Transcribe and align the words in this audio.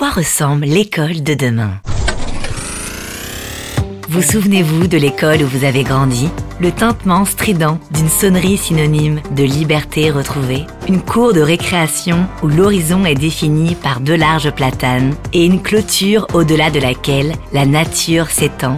quoi 0.00 0.08
ressemble 0.08 0.64
l'école 0.64 1.22
de 1.22 1.34
demain? 1.34 1.72
Vous 4.08 4.22
souvenez-vous 4.22 4.86
de 4.86 4.96
l'école 4.96 5.42
où 5.42 5.46
vous 5.46 5.64
avez 5.64 5.82
grandi? 5.82 6.30
Le 6.58 6.72
tintement 6.72 7.26
strident 7.26 7.78
d'une 7.90 8.08
sonnerie 8.08 8.56
synonyme 8.56 9.20
de 9.32 9.44
liberté 9.44 10.10
retrouvée 10.10 10.64
Une 10.88 11.02
cour 11.02 11.34
de 11.34 11.42
récréation 11.42 12.26
où 12.42 12.48
l'horizon 12.48 13.04
est 13.04 13.14
défini 13.14 13.74
par 13.74 14.00
deux 14.00 14.16
larges 14.16 14.50
platanes 14.52 15.14
et 15.34 15.44
une 15.44 15.60
clôture 15.60 16.26
au-delà 16.32 16.70
de 16.70 16.80
laquelle 16.80 17.34
la 17.52 17.66
nature 17.66 18.30
s'étend. 18.30 18.76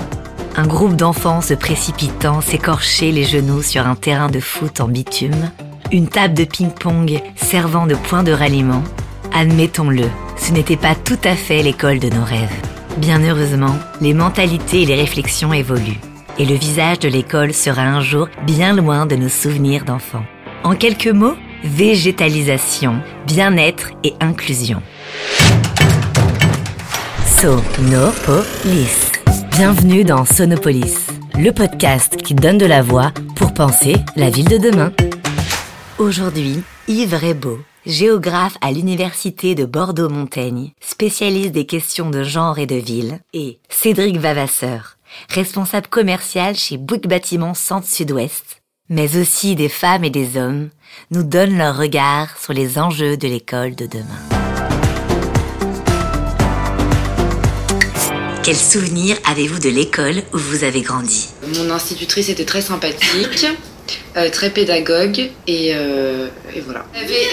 Un 0.56 0.66
groupe 0.66 0.96
d'enfants 0.96 1.40
se 1.40 1.54
précipitant 1.54 2.40
s'écorcher 2.40 3.12
les 3.12 3.22
genoux 3.22 3.62
sur 3.62 3.86
un 3.86 3.94
terrain 3.94 4.28
de 4.28 4.40
foot 4.40 4.80
en 4.80 4.88
bitume, 4.88 5.52
une 5.92 6.08
table 6.08 6.34
de 6.34 6.42
ping-pong 6.42 7.22
servant 7.36 7.86
de 7.86 7.94
point 7.94 8.24
de 8.24 8.32
ralliement, 8.32 8.82
admettons-le, 9.34 10.08
ce 10.36 10.52
n'était 10.52 10.76
pas 10.76 10.94
tout 10.94 11.18
à 11.24 11.34
fait 11.34 11.62
l'école 11.62 11.98
de 11.98 12.08
nos 12.08 12.24
rêves. 12.24 12.54
Bien 12.98 13.22
heureusement, 13.22 13.74
les 14.00 14.14
mentalités 14.14 14.82
et 14.82 14.86
les 14.86 14.94
réflexions 14.94 15.52
évoluent, 15.52 16.00
et 16.38 16.44
le 16.44 16.54
visage 16.54 16.98
de 16.98 17.08
l'école 17.08 17.54
sera 17.54 17.82
un 17.82 18.00
jour 18.00 18.28
bien 18.46 18.74
loin 18.74 19.06
de 19.06 19.16
nos 19.16 19.28
souvenirs 19.28 19.84
d'enfants. 19.84 20.24
En 20.64 20.74
quelques 20.74 21.08
mots, 21.08 21.36
végétalisation, 21.64 23.00
bien-être 23.26 23.90
et 24.04 24.14
inclusion. 24.20 24.82
Sonopolis. 27.26 29.10
Bienvenue 29.56 30.04
dans 30.04 30.24
Sonopolis, 30.24 31.08
le 31.38 31.50
podcast 31.50 32.16
qui 32.16 32.34
donne 32.34 32.58
de 32.58 32.66
la 32.66 32.82
voix 32.82 33.12
pour 33.36 33.52
penser 33.52 33.96
la 34.16 34.30
ville 34.30 34.48
de 34.48 34.58
demain. 34.58 34.92
Aujourd'hui, 35.98 36.62
Yves 36.88 37.14
Rebaud, 37.14 37.60
géographe 37.86 38.56
à 38.60 38.72
l'Université 38.72 39.54
de 39.54 39.64
Bordeaux-Montaigne, 39.64 40.72
spécialiste 40.80 41.52
des 41.52 41.66
questions 41.66 42.10
de 42.10 42.22
genre 42.22 42.58
et 42.58 42.66
de 42.66 42.76
ville, 42.76 43.20
et 43.32 43.58
Cédric 43.68 44.18
Vavasseur, 44.18 44.96
responsable 45.28 45.88
commercial 45.88 46.54
chez 46.56 46.76
Bouygues 46.76 47.08
Bâtiment 47.08 47.54
Centre 47.54 47.88
Sud-Ouest, 47.88 48.62
mais 48.88 49.16
aussi 49.16 49.54
des 49.56 49.68
femmes 49.68 50.04
et 50.04 50.10
des 50.10 50.36
hommes, 50.36 50.70
nous 51.10 51.22
donnent 51.22 51.58
leur 51.58 51.76
regard 51.76 52.36
sur 52.38 52.52
les 52.52 52.78
enjeux 52.78 53.16
de 53.16 53.28
l'école 53.28 53.74
de 53.74 53.86
demain. 53.86 54.22
Quel 58.44 58.56
souvenir 58.56 59.16
avez-vous 59.24 59.60
de 59.60 59.68
l'école 59.68 60.16
où 60.34 60.38
vous 60.38 60.64
avez 60.64 60.82
grandi? 60.82 61.28
Mon 61.54 61.70
institutrice 61.70 62.28
était 62.28 62.44
très 62.44 62.60
sympathique. 62.60 63.46
Euh, 64.16 64.28
très 64.28 64.50
pédagogue 64.50 65.30
et, 65.46 65.72
euh, 65.74 66.28
voilà. 66.66 66.84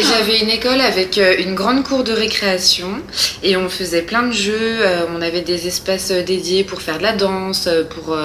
J'avais 0.02 0.39
une 0.39 0.50
école 0.50 0.80
avec 0.80 1.17
euh, 1.17 1.36
une 1.38 1.53
grande 1.53 1.83
cour 1.83 2.05
de 2.05 2.14
récréation 2.14 3.02
et 3.44 3.58
on 3.58 3.67
faisait 3.67 4.02
plein 4.02 4.23
de 4.23 4.31
jeux. 4.31 4.80
on 5.14 5.22
avait 5.22 5.42
des 5.42 5.67
espaces 5.67 6.11
dédiés 6.11 6.64
pour 6.64 6.81
faire 6.81 6.97
de 6.97 7.03
la 7.03 7.11
danse, 7.11 7.67
pour, 7.89 8.17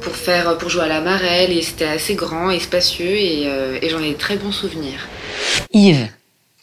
pour, 0.00 0.16
faire, 0.16 0.56
pour 0.58 0.70
jouer 0.70 0.84
à 0.84 0.88
la 0.88 1.00
marelle 1.00 1.50
et 1.50 1.62
c'était 1.62 1.86
assez 1.86 2.14
grand 2.14 2.50
et 2.50 2.60
spacieux 2.60 3.16
et, 3.16 3.48
et 3.82 3.88
j'en 3.88 4.00
ai 4.00 4.12
de 4.12 4.18
très 4.18 4.36
bons 4.36 4.52
souvenirs. 4.52 5.08
Yves, 5.72 6.08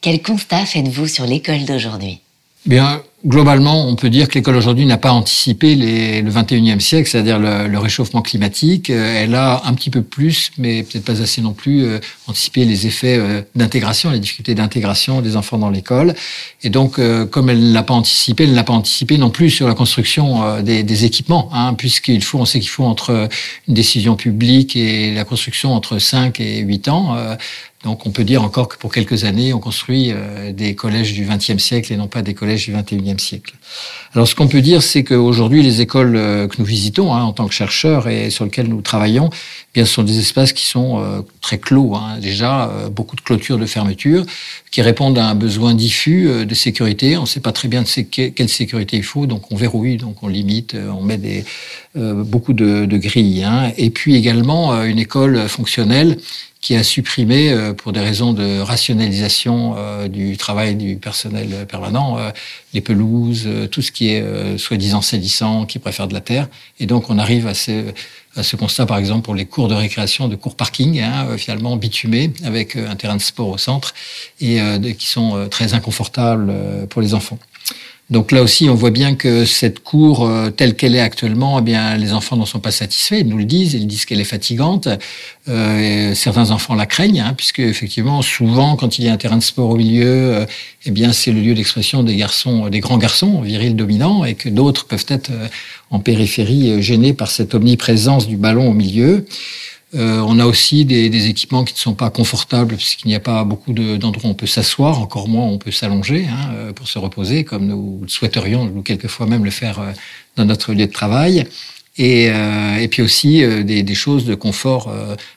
quel 0.00 0.22
constat 0.22 0.64
faites-vous 0.64 1.06
sur 1.06 1.26
l'école 1.26 1.64
d'aujourd'hui? 1.66 2.20
Bien, 2.64 3.02
globalement, 3.26 3.88
on 3.88 3.96
peut 3.96 4.08
dire 4.08 4.28
que 4.28 4.34
l'école 4.34 4.56
aujourd'hui 4.56 4.86
n'a 4.86 4.98
pas 4.98 5.10
anticipé 5.12 5.74
les, 5.74 6.22
le 6.22 6.30
21e 6.30 6.80
siècle, 6.80 7.08
c'est-à-dire 7.08 7.38
le, 7.38 7.78
réchauffement 7.78 8.22
climatique. 8.22 8.90
Euh, 8.90 9.22
elle 9.22 9.34
a 9.34 9.62
un 9.64 9.74
petit 9.74 9.90
peu 9.90 10.02
plus, 10.02 10.50
mais 10.58 10.82
peut-être 10.82 11.04
pas 11.04 11.20
assez 11.20 11.40
non 11.42 11.52
plus, 11.52 11.84
euh, 11.84 11.98
anticipé 12.26 12.64
les 12.64 12.86
effets 12.86 13.18
euh, 13.18 13.42
d'intégration, 13.54 14.10
les 14.10 14.20
difficultés 14.20 14.54
d'intégration 14.54 15.20
des 15.20 15.36
enfants 15.36 15.58
dans 15.58 15.70
l'école. 15.70 16.14
Et 16.62 16.70
donc, 16.70 17.00
comme 17.30 17.50
elle 17.50 17.68
ne 17.68 17.72
l'a 17.72 17.82
pas 17.82 17.94
anticipé, 17.94 18.44
elle 18.44 18.52
n'a 18.52 18.64
pas 18.64 18.72
anticipé 18.72 19.18
non 19.18 19.30
plus 19.30 19.50
sur 19.50 19.68
la 19.68 19.74
construction 19.74 20.62
des, 20.62 20.82
des, 20.82 21.04
équipements, 21.04 21.48
hein, 21.52 21.74
puisqu'il 21.74 22.24
faut, 22.24 22.38
on 22.38 22.44
sait 22.44 22.58
qu'il 22.58 22.70
faut 22.70 22.84
entre 22.84 23.28
une 23.68 23.74
décision 23.74 24.16
publique 24.16 24.74
et 24.74 25.14
la 25.14 25.24
construction 25.24 25.74
entre 25.74 25.98
5 25.98 26.40
et 26.40 26.60
8 26.60 26.88
ans. 26.88 27.16
Donc 27.86 28.04
on 28.04 28.10
peut 28.10 28.24
dire 28.24 28.42
encore 28.42 28.68
que 28.68 28.76
pour 28.76 28.92
quelques 28.92 29.24
années, 29.24 29.54
on 29.54 29.60
construit 29.60 30.12
des 30.52 30.74
collèges 30.74 31.14
du 31.14 31.24
XXe 31.24 31.62
siècle 31.62 31.92
et 31.92 31.96
non 31.96 32.08
pas 32.08 32.22
des 32.22 32.34
collèges 32.34 32.66
du 32.66 32.72
XXIe 32.72 33.18
siècle. 33.18 33.54
Alors 34.16 34.26
ce 34.26 34.34
qu'on 34.34 34.48
peut 34.48 34.62
dire, 34.62 34.82
c'est 34.82 35.04
qu'aujourd'hui, 35.04 35.62
les 35.62 35.82
écoles 35.82 36.16
euh, 36.16 36.48
que 36.48 36.56
nous 36.58 36.64
visitons 36.64 37.12
hein, 37.12 37.22
en 37.22 37.32
tant 37.32 37.46
que 37.46 37.52
chercheurs 37.52 38.08
et 38.08 38.30
sur 38.30 38.46
lesquelles 38.46 38.68
nous 38.68 38.80
travaillons, 38.80 39.28
eh 39.30 39.68
bien, 39.74 39.84
ce 39.84 39.92
sont 39.92 40.02
des 40.02 40.18
espaces 40.18 40.54
qui 40.54 40.64
sont 40.64 41.00
euh, 41.00 41.20
très 41.42 41.58
clos. 41.58 41.94
Hein. 41.94 42.18
Déjà, 42.18 42.70
euh, 42.70 42.88
beaucoup 42.88 43.14
de 43.14 43.20
clôtures, 43.20 43.58
de 43.58 43.66
fermetures, 43.66 44.24
qui 44.70 44.80
répondent 44.80 45.18
à 45.18 45.28
un 45.28 45.34
besoin 45.34 45.74
diffus 45.74 46.46
de 46.46 46.54
sécurité. 46.54 47.18
On 47.18 47.22
ne 47.22 47.26
sait 47.26 47.40
pas 47.40 47.52
très 47.52 47.68
bien 47.68 47.82
de 47.82 48.00
quelle 48.00 48.48
sécurité 48.48 48.96
il 48.96 49.02
faut, 49.02 49.26
donc 49.26 49.52
on 49.52 49.56
verrouille, 49.56 49.96
donc 49.96 50.22
on 50.22 50.28
limite, 50.28 50.74
on 50.74 51.02
met 51.02 51.16
des, 51.16 51.44
beaucoup 51.94 52.52
de, 52.52 52.84
de 52.84 52.96
grilles. 52.98 53.42
Hein. 53.44 53.72
Et 53.78 53.90
puis 53.90 54.16
également 54.16 54.82
une 54.84 54.98
école 54.98 55.48
fonctionnelle 55.48 56.18
qui 56.66 56.74
a 56.74 56.82
supprimé, 56.82 57.52
euh, 57.52 57.74
pour 57.74 57.92
des 57.92 58.00
raisons 58.00 58.32
de 58.32 58.58
rationalisation 58.58 59.76
euh, 59.78 60.08
du 60.08 60.36
travail 60.36 60.74
du 60.74 60.96
personnel 60.96 61.64
permanent, 61.68 62.18
euh, 62.18 62.30
les 62.74 62.80
pelouses, 62.80 63.48
tout 63.70 63.82
ce 63.82 63.92
qui 63.92 64.08
est 64.08 64.58
soi-disant 64.58 65.00
salissant, 65.00 65.64
qui 65.64 65.78
préfère 65.78 66.08
de 66.08 66.14
la 66.14 66.20
terre. 66.20 66.48
Et 66.80 66.86
donc 66.86 67.08
on 67.08 67.18
arrive 67.18 67.46
à 67.46 67.54
ce, 67.54 67.84
à 68.34 68.42
ce 68.42 68.56
constat, 68.56 68.84
par 68.84 68.98
exemple, 68.98 69.22
pour 69.22 69.36
les 69.36 69.46
cours 69.46 69.68
de 69.68 69.76
récréation, 69.76 70.26
de 70.26 70.34
cours 70.34 70.56
parking, 70.56 71.00
hein, 71.00 71.38
finalement 71.38 71.76
bitumés, 71.76 72.32
avec 72.42 72.74
un 72.74 72.96
terrain 72.96 73.16
de 73.16 73.22
sport 73.22 73.48
au 73.48 73.58
centre, 73.58 73.94
et 74.40 74.58
qui 74.98 75.06
sont 75.06 75.48
très 75.48 75.72
inconfortables 75.72 76.52
pour 76.90 77.00
les 77.00 77.14
enfants. 77.14 77.38
Donc 78.08 78.30
là 78.30 78.42
aussi, 78.42 78.68
on 78.68 78.74
voit 78.74 78.92
bien 78.92 79.16
que 79.16 79.44
cette 79.44 79.80
cour 79.80 80.24
euh, 80.24 80.50
telle 80.50 80.76
qu'elle 80.76 80.94
est 80.94 81.00
actuellement, 81.00 81.58
eh 81.58 81.62
bien, 81.62 81.96
les 81.96 82.12
enfants 82.12 82.36
n'en 82.36 82.46
sont 82.46 82.60
pas 82.60 82.70
satisfaits. 82.70 83.16
Ils 83.16 83.28
nous 83.28 83.36
le 83.36 83.44
disent. 83.44 83.74
Ils 83.74 83.88
disent 83.88 84.04
qu'elle 84.04 84.20
est 84.20 84.24
fatigante. 84.24 84.88
Euh, 85.48 86.14
certains 86.14 86.52
enfants 86.52 86.76
la 86.76 86.86
craignent, 86.86 87.20
hein, 87.20 87.34
puisque 87.36 87.58
effectivement, 87.58 88.22
souvent, 88.22 88.76
quand 88.76 88.98
il 88.98 89.06
y 89.06 89.08
a 89.08 89.12
un 89.12 89.16
terrain 89.16 89.38
de 89.38 89.42
sport 89.42 89.70
au 89.70 89.76
milieu, 89.76 90.06
euh, 90.06 90.46
eh 90.84 90.92
bien, 90.92 91.12
c'est 91.12 91.32
le 91.32 91.40
lieu 91.40 91.54
d'expression 91.54 92.04
des 92.04 92.14
garçons, 92.14 92.68
des 92.68 92.78
grands 92.78 92.98
garçons 92.98 93.40
virils 93.40 93.74
dominants, 93.74 94.24
et 94.24 94.34
que 94.34 94.48
d'autres 94.48 94.86
peuvent 94.86 95.06
être 95.08 95.32
en 95.90 95.98
périphérie 95.98 96.80
gênés 96.80 97.12
par 97.12 97.28
cette 97.28 97.54
omniprésence 97.54 98.28
du 98.28 98.36
ballon 98.36 98.70
au 98.70 98.72
milieu. 98.72 99.26
Euh, 99.96 100.20
on 100.20 100.38
a 100.38 100.46
aussi 100.46 100.84
des, 100.84 101.26
équipements 101.28 101.64
qui 101.64 101.72
ne 101.74 101.78
sont 101.78 101.94
pas 101.94 102.10
confortables 102.10 102.76
puisqu'il 102.76 103.08
n'y 103.08 103.14
a 103.14 103.20
pas 103.20 103.44
beaucoup 103.44 103.72
d'endroits 103.72 104.28
où 104.28 104.32
on 104.32 104.34
peut 104.34 104.46
s'asseoir, 104.46 105.00
encore 105.00 105.28
moins 105.28 105.44
on 105.44 105.58
peut 105.58 105.70
s'allonger 105.70 106.26
hein, 106.30 106.50
euh, 106.54 106.72
pour 106.72 106.86
se 106.86 106.98
reposer, 106.98 107.44
comme 107.44 107.66
nous 107.66 108.02
souhaiterions, 108.06 108.66
nous 108.66 108.82
quelquefois 108.82 109.26
même 109.26 109.44
le 109.44 109.50
faire 109.50 109.80
euh, 109.80 109.92
dans 110.36 110.44
notre 110.44 110.74
lieu 110.74 110.86
de 110.86 110.92
travail. 110.92 111.46
Et, 111.98 112.30
puis 112.90 113.00
aussi 113.00 113.42
des, 113.64 113.94
choses 113.94 114.26
de 114.26 114.34
confort 114.34 114.94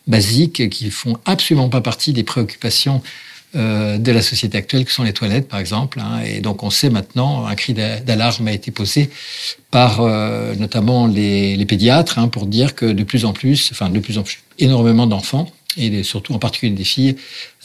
basiques 0.08 0.70
qui 0.70 0.91
font 0.91 1.16
absolument 1.24 1.70
pas 1.70 1.80
partie 1.80 2.12
des 2.12 2.24
préoccupations 2.24 3.02
euh, 3.55 3.97
de 3.97 4.11
la 4.11 4.21
société 4.21 4.59
actuelle, 4.59 4.85
que 4.85 4.91
sont 4.91 5.01
les 5.01 5.11
toilettes, 5.11 5.47
par 5.47 5.59
exemple. 5.59 5.99
Hein. 5.99 6.21
et 6.23 6.39
donc, 6.39 6.61
on 6.61 6.69
sait 6.69 6.91
maintenant, 6.91 7.47
un 7.47 7.55
cri 7.55 7.73
d'alarme 7.73 8.47
a 8.47 8.51
été 8.51 8.69
posé 8.69 9.09
par 9.71 10.01
euh, 10.01 10.53
notamment 10.53 11.07
les, 11.07 11.65
pédiatres, 11.65 12.19
hein, 12.19 12.27
pour 12.27 12.45
dire 12.45 12.75
que 12.75 12.85
de 12.85 13.03
plus 13.03 13.25
en 13.25 13.33
plus, 13.33 13.69
enfin, 13.71 13.89
de 13.89 13.99
plus 13.99 14.19
en 14.19 14.23
plus, 14.23 14.43
énormément 14.59 15.07
d'enfants, 15.07 15.51
et 15.77 16.03
surtout 16.03 16.33
en 16.33 16.37
particulier 16.37 16.73
des 16.73 16.83
filles, 16.83 17.15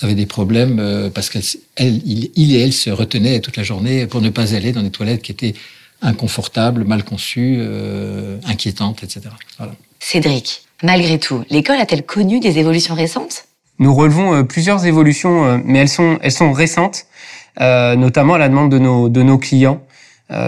avaient 0.00 0.14
des 0.14 0.24
problèmes 0.24 0.78
euh, 0.80 1.10
parce 1.10 1.28
qu'ils 1.28 1.42
il 1.76 2.54
et 2.54 2.60
elles 2.60 2.72
se 2.72 2.88
retenaient 2.88 3.40
toute 3.40 3.58
la 3.58 3.62
journée 3.62 4.06
pour 4.06 4.22
ne 4.22 4.30
pas 4.30 4.54
aller 4.54 4.72
dans 4.72 4.82
des 4.82 4.90
toilettes 4.90 5.20
qui 5.20 5.32
étaient 5.32 5.54
inconfortables, 6.00 6.84
mal 6.84 7.04
conçues, 7.04 7.60
inquiétantes, 8.46 9.04
etc. 9.04 9.22
Cédric, 10.00 10.62
malgré 10.82 11.18
tout, 11.18 11.44
l'école 11.50 11.76
a-t-elle 11.76 12.04
connu 12.04 12.40
des 12.40 12.58
évolutions 12.58 12.94
récentes? 12.94 13.44
Nous 13.78 13.94
relevons 13.94 14.34
euh, 14.34 14.42
plusieurs 14.42 14.86
évolutions, 14.86 15.44
euh, 15.44 15.58
mais 15.64 15.80
elles 15.80 15.88
sont, 15.88 16.52
récentes, 16.52 17.06
euh, 17.60 17.96
notamment 17.96 18.34
à 18.34 18.38
la 18.38 18.48
demande 18.48 18.70
de 18.70 18.78
nos, 19.22 19.38
clients 19.38 19.82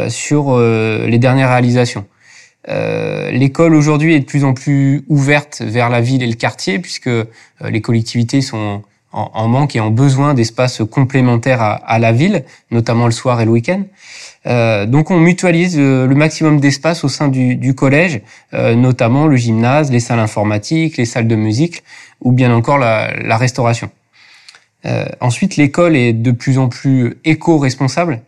sur 0.08 0.58
les 0.58 1.18
dernières 1.18 1.50
réalisations. 1.50 2.06
L'école 2.66 3.74
aujourd'hui 3.74 4.14
est 4.14 4.20
de 4.20 4.24
plus 4.24 4.42
en 4.42 4.52
plus 4.52 5.04
ouverte 5.08 5.62
vers 5.64 5.90
la 5.90 6.00
ville 6.00 6.22
et 6.22 6.26
le 6.26 6.34
quartier, 6.34 6.78
puisque 6.80 7.10
les 7.62 7.80
collectivités 7.82 8.40
sont 8.40 8.82
en, 9.16 9.48
manque 9.48 9.76
et 9.76 9.80
ont 9.80 9.90
besoin 9.90 10.34
d'espaces 10.34 10.82
complémentaires 10.90 11.62
à, 11.62 11.98
la 11.98 12.12
ville, 12.12 12.44
notamment 12.70 13.06
le 13.06 13.12
soir 13.12 13.40
et 13.40 13.44
le 13.44 13.50
week-end. 13.50 13.82
Euh, 14.46 14.86
donc 14.86 15.10
on 15.10 15.18
mutualise 15.18 15.78
le 15.78 16.14
maximum 16.14 16.60
d'espace 16.60 17.02
au 17.02 17.08
sein 17.08 17.28
du, 17.28 17.74
collège, 17.74 18.20
euh, 18.54 18.74
notamment 18.74 19.26
le 19.26 19.36
gymnase, 19.36 19.90
les 19.90 20.00
salles 20.00 20.20
informatiques, 20.20 20.96
les 20.98 21.04
salles 21.04 21.28
de 21.28 21.36
musique 21.36 21.82
ou 22.20 22.32
bien 22.32 22.54
encore 22.54 22.78
la, 22.78 23.14
la 23.16 23.36
restauration. 23.36 23.90
Euh, 24.86 25.06
ensuite, 25.20 25.56
l'école 25.56 25.96
est 25.96 26.12
de 26.12 26.30
plus 26.30 26.58
en 26.58 26.68
plus 26.68 27.16
éco-responsable. 27.24 28.22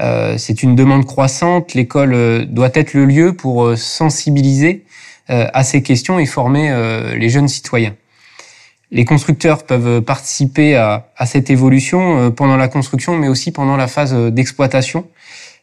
Euh, 0.00 0.36
c'est 0.38 0.62
une 0.62 0.74
demande 0.74 1.06
croissante. 1.06 1.74
L'école 1.74 2.14
euh, 2.14 2.44
doit 2.44 2.70
être 2.74 2.94
le 2.94 3.04
lieu 3.04 3.32
pour 3.34 3.76
sensibiliser 3.76 4.84
à 5.28 5.62
ces 5.62 5.80
questions 5.80 6.18
et 6.18 6.26
former 6.26 6.74
les 7.16 7.28
jeunes 7.28 7.46
citoyens. 7.46 7.94
Les 8.90 9.04
constructeurs 9.04 9.62
peuvent 9.62 10.00
participer 10.00 10.74
à, 10.74 11.06
à 11.16 11.24
cette 11.24 11.50
évolution 11.50 12.32
pendant 12.32 12.56
la 12.56 12.66
construction, 12.66 13.16
mais 13.16 13.28
aussi 13.28 13.52
pendant 13.52 13.76
la 13.76 13.86
phase 13.86 14.12
d'exploitation. 14.12 15.06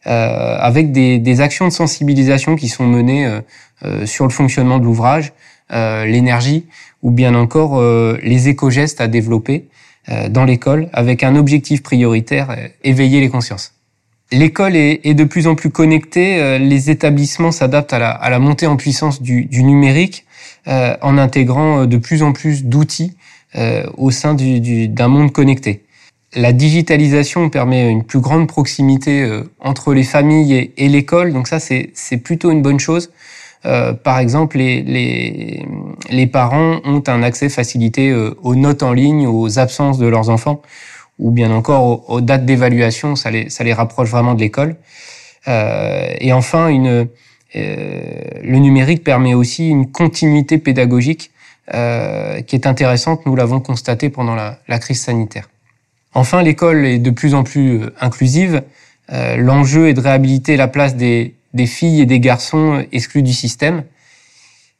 avec 0.04 0.90
des, 0.90 1.18
des, 1.18 1.40
actions 1.42 1.68
de 1.68 1.72
sensibilisation 1.74 2.56
qui 2.56 2.68
sont 2.68 2.86
menées 2.86 3.30
sur 4.06 4.24
le 4.24 4.30
fonctionnement 4.30 4.78
de 4.78 4.84
l'ouvrage, 4.84 5.34
l'énergie, 5.70 6.66
ou 7.02 7.10
bien 7.10 7.34
encore 7.34 7.82
les 8.22 8.48
éco-gestes 8.48 9.00
à 9.00 9.08
développer 9.08 9.68
dans 10.30 10.44
l'école 10.44 10.88
avec 10.92 11.22
un 11.22 11.36
objectif 11.36 11.82
prioritaire, 11.82 12.56
éveiller 12.82 13.20
les 13.20 13.28
consciences. 13.28 13.74
L'école 14.30 14.76
est, 14.76 15.14
de 15.14 15.24
plus 15.24 15.46
en 15.46 15.54
plus 15.54 15.70
connectée, 15.70 16.38
euh, 16.38 16.58
les 16.58 16.90
établissements 16.90 17.50
s'adaptent 17.50 17.94
à 17.94 18.28
la, 18.28 18.38
montée 18.38 18.66
en 18.66 18.76
puissance 18.76 19.22
du, 19.22 19.48
numérique 19.62 20.26
euh, 20.66 20.94
en 21.00 21.16
intégrant 21.16 21.80
euh, 21.80 21.86
de 21.86 21.96
plus 21.96 22.22
en 22.22 22.32
plus 22.32 22.64
d'outils 22.64 23.16
au 23.96 24.10
sein 24.10 24.34
d'un 24.34 25.08
monde 25.08 25.32
connecté. 25.32 25.84
La 26.34 26.52
digitalisation 26.52 27.48
permet 27.48 27.90
une 27.90 28.04
plus 28.04 28.20
grande 28.20 28.46
proximité 28.46 29.26
entre 29.58 29.94
les 29.94 30.02
familles 30.02 30.70
et, 30.76 30.88
l'école, 30.90 31.32
donc 31.32 31.48
ça 31.48 31.58
c'est 31.58 32.16
plutôt 32.22 32.50
une 32.50 32.60
bonne 32.60 32.78
chose. 32.78 33.10
Par 33.62 34.18
exemple, 34.18 34.56
les, 34.56 35.64
les, 36.10 36.26
parents 36.26 36.80
ont 36.84 37.02
un 37.06 37.22
accès 37.22 37.48
facilité 37.48 38.14
aux 38.14 38.54
notes 38.54 38.82
en 38.82 38.92
ligne, 38.92 39.26
aux 39.26 39.58
absences 39.58 39.98
de 39.98 40.06
leurs 40.06 40.30
enfants 40.30 40.62
ou 41.18 41.30
bien 41.30 41.50
encore 41.50 42.10
aux, 42.10 42.20
dates 42.20 42.44
d'évaluation, 42.44 43.16
ça 43.16 43.30
les, 43.30 43.50
ça 43.50 43.64
les 43.64 43.72
rapproche 43.72 44.08
vraiment 44.10 44.34
de 44.34 44.40
l'école. 44.40 44.76
Euh, 45.48 46.14
et 46.20 46.32
enfin, 46.32 46.68
une, 46.68 47.08
euh, 47.56 48.20
le 48.42 48.58
numérique 48.58 49.02
permet 49.02 49.34
aussi 49.34 49.68
une 49.68 49.90
continuité 49.90 50.58
pédagogique 50.58 51.30
euh, 51.74 52.40
qui 52.42 52.56
est 52.56 52.66
intéressante. 52.66 53.26
Nous 53.26 53.34
l'avons 53.34 53.60
constaté 53.60 54.10
pendant 54.10 54.34
la, 54.34 54.58
la, 54.68 54.78
crise 54.78 55.00
sanitaire. 55.02 55.48
Enfin, 56.14 56.42
l'école 56.42 56.86
est 56.86 56.98
de 56.98 57.10
plus 57.10 57.34
en 57.34 57.42
plus 57.42 57.82
euh, 57.82 57.94
inclusive. 58.00 58.62
Euh, 59.12 59.36
l'enjeu 59.36 59.88
est 59.88 59.94
de 59.94 60.00
réhabiliter 60.00 60.56
la 60.56 60.68
place 60.68 60.94
des, 60.94 61.34
des, 61.54 61.66
filles 61.66 62.00
et 62.00 62.06
des 62.06 62.20
garçons 62.20 62.84
exclus 62.92 63.22
du 63.22 63.32
système. 63.32 63.84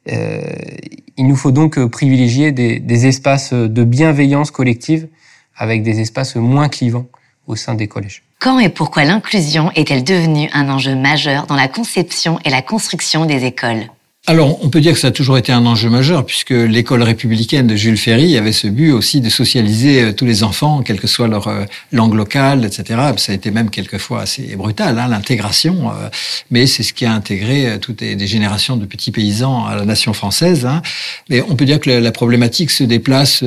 il 0.06 1.26
nous 1.26 1.36
faut 1.36 1.52
donc 1.52 1.84
privilégier 1.86 2.52
des, 2.52 2.80
des 2.80 3.06
espaces 3.06 3.52
de 3.52 3.84
bienveillance 3.84 4.50
collective 4.50 5.08
avec 5.56 5.82
des 5.82 6.00
espaces 6.00 6.36
moins 6.36 6.68
clivants 6.68 7.06
au 7.46 7.56
sein 7.56 7.74
des 7.74 7.88
collèges. 7.88 8.22
Quand 8.38 8.60
et 8.60 8.68
pourquoi 8.68 9.04
l'inclusion 9.04 9.72
est-elle 9.74 10.04
devenue 10.04 10.48
un 10.52 10.68
enjeu 10.68 10.94
majeur 10.94 11.46
dans 11.46 11.56
la 11.56 11.66
conception 11.66 12.38
et 12.44 12.50
la 12.50 12.62
construction 12.62 13.26
des 13.26 13.44
écoles? 13.44 13.88
Alors, 14.28 14.62
on 14.62 14.68
peut 14.68 14.82
dire 14.82 14.92
que 14.92 14.98
ça 14.98 15.06
a 15.06 15.10
toujours 15.10 15.38
été 15.38 15.52
un 15.52 15.64
enjeu 15.64 15.88
majeur, 15.88 16.26
puisque 16.26 16.50
l'école 16.50 17.02
républicaine 17.02 17.66
de 17.66 17.74
Jules 17.76 17.96
Ferry 17.96 18.36
avait 18.36 18.52
ce 18.52 18.66
but 18.66 18.92
aussi 18.92 19.22
de 19.22 19.30
socialiser 19.30 20.02
euh, 20.02 20.12
tous 20.12 20.26
les 20.26 20.42
enfants, 20.42 20.82
quelle 20.82 21.00
que 21.00 21.06
soit 21.06 21.28
leur 21.28 21.48
euh, 21.48 21.64
langue 21.92 22.12
locale, 22.12 22.66
etc. 22.66 23.00
Ça 23.16 23.32
a 23.32 23.34
été 23.34 23.50
même 23.50 23.70
quelquefois 23.70 24.20
assez 24.20 24.54
brutal, 24.54 24.98
hein, 24.98 25.08
l'intégration, 25.08 25.88
euh, 25.88 26.10
mais 26.50 26.66
c'est 26.66 26.82
ce 26.82 26.92
qui 26.92 27.06
a 27.06 27.12
intégré 27.14 27.78
toutes 27.80 28.00
des 28.00 28.26
générations 28.26 28.76
de 28.76 28.84
petits 28.84 29.12
paysans 29.12 29.64
à 29.64 29.76
la 29.76 29.86
nation 29.86 30.12
française. 30.12 30.66
Hein. 30.66 30.82
Mais 31.30 31.40
on 31.48 31.56
peut 31.56 31.64
dire 31.64 31.80
que 31.80 31.88
la, 31.88 32.12
problématique 32.12 32.70
se 32.70 32.84
déplace 32.84 33.42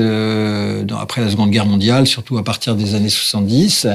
après 1.00 1.22
la 1.22 1.30
Seconde 1.30 1.51
Guerre 1.51 1.68
mondiale, 1.68 2.07
surtout 2.07 2.39
à 2.39 2.44
partir 2.44 2.75
des 2.75 2.95
années 2.95 3.10
70. 3.10 3.86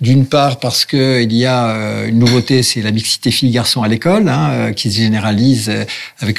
D'une 0.00 0.26
part 0.26 0.60
parce 0.60 0.84
qu'il 0.84 1.32
y 1.32 1.46
a 1.46 2.04
une 2.06 2.20
nouveauté, 2.20 2.62
c'est 2.62 2.82
la 2.82 2.92
mixité 2.92 3.32
filles-garçons 3.32 3.82
à 3.82 3.88
l'école, 3.88 4.28
hein, 4.28 4.72
qui 4.72 4.92
se 4.92 4.98
généralise 4.98 5.72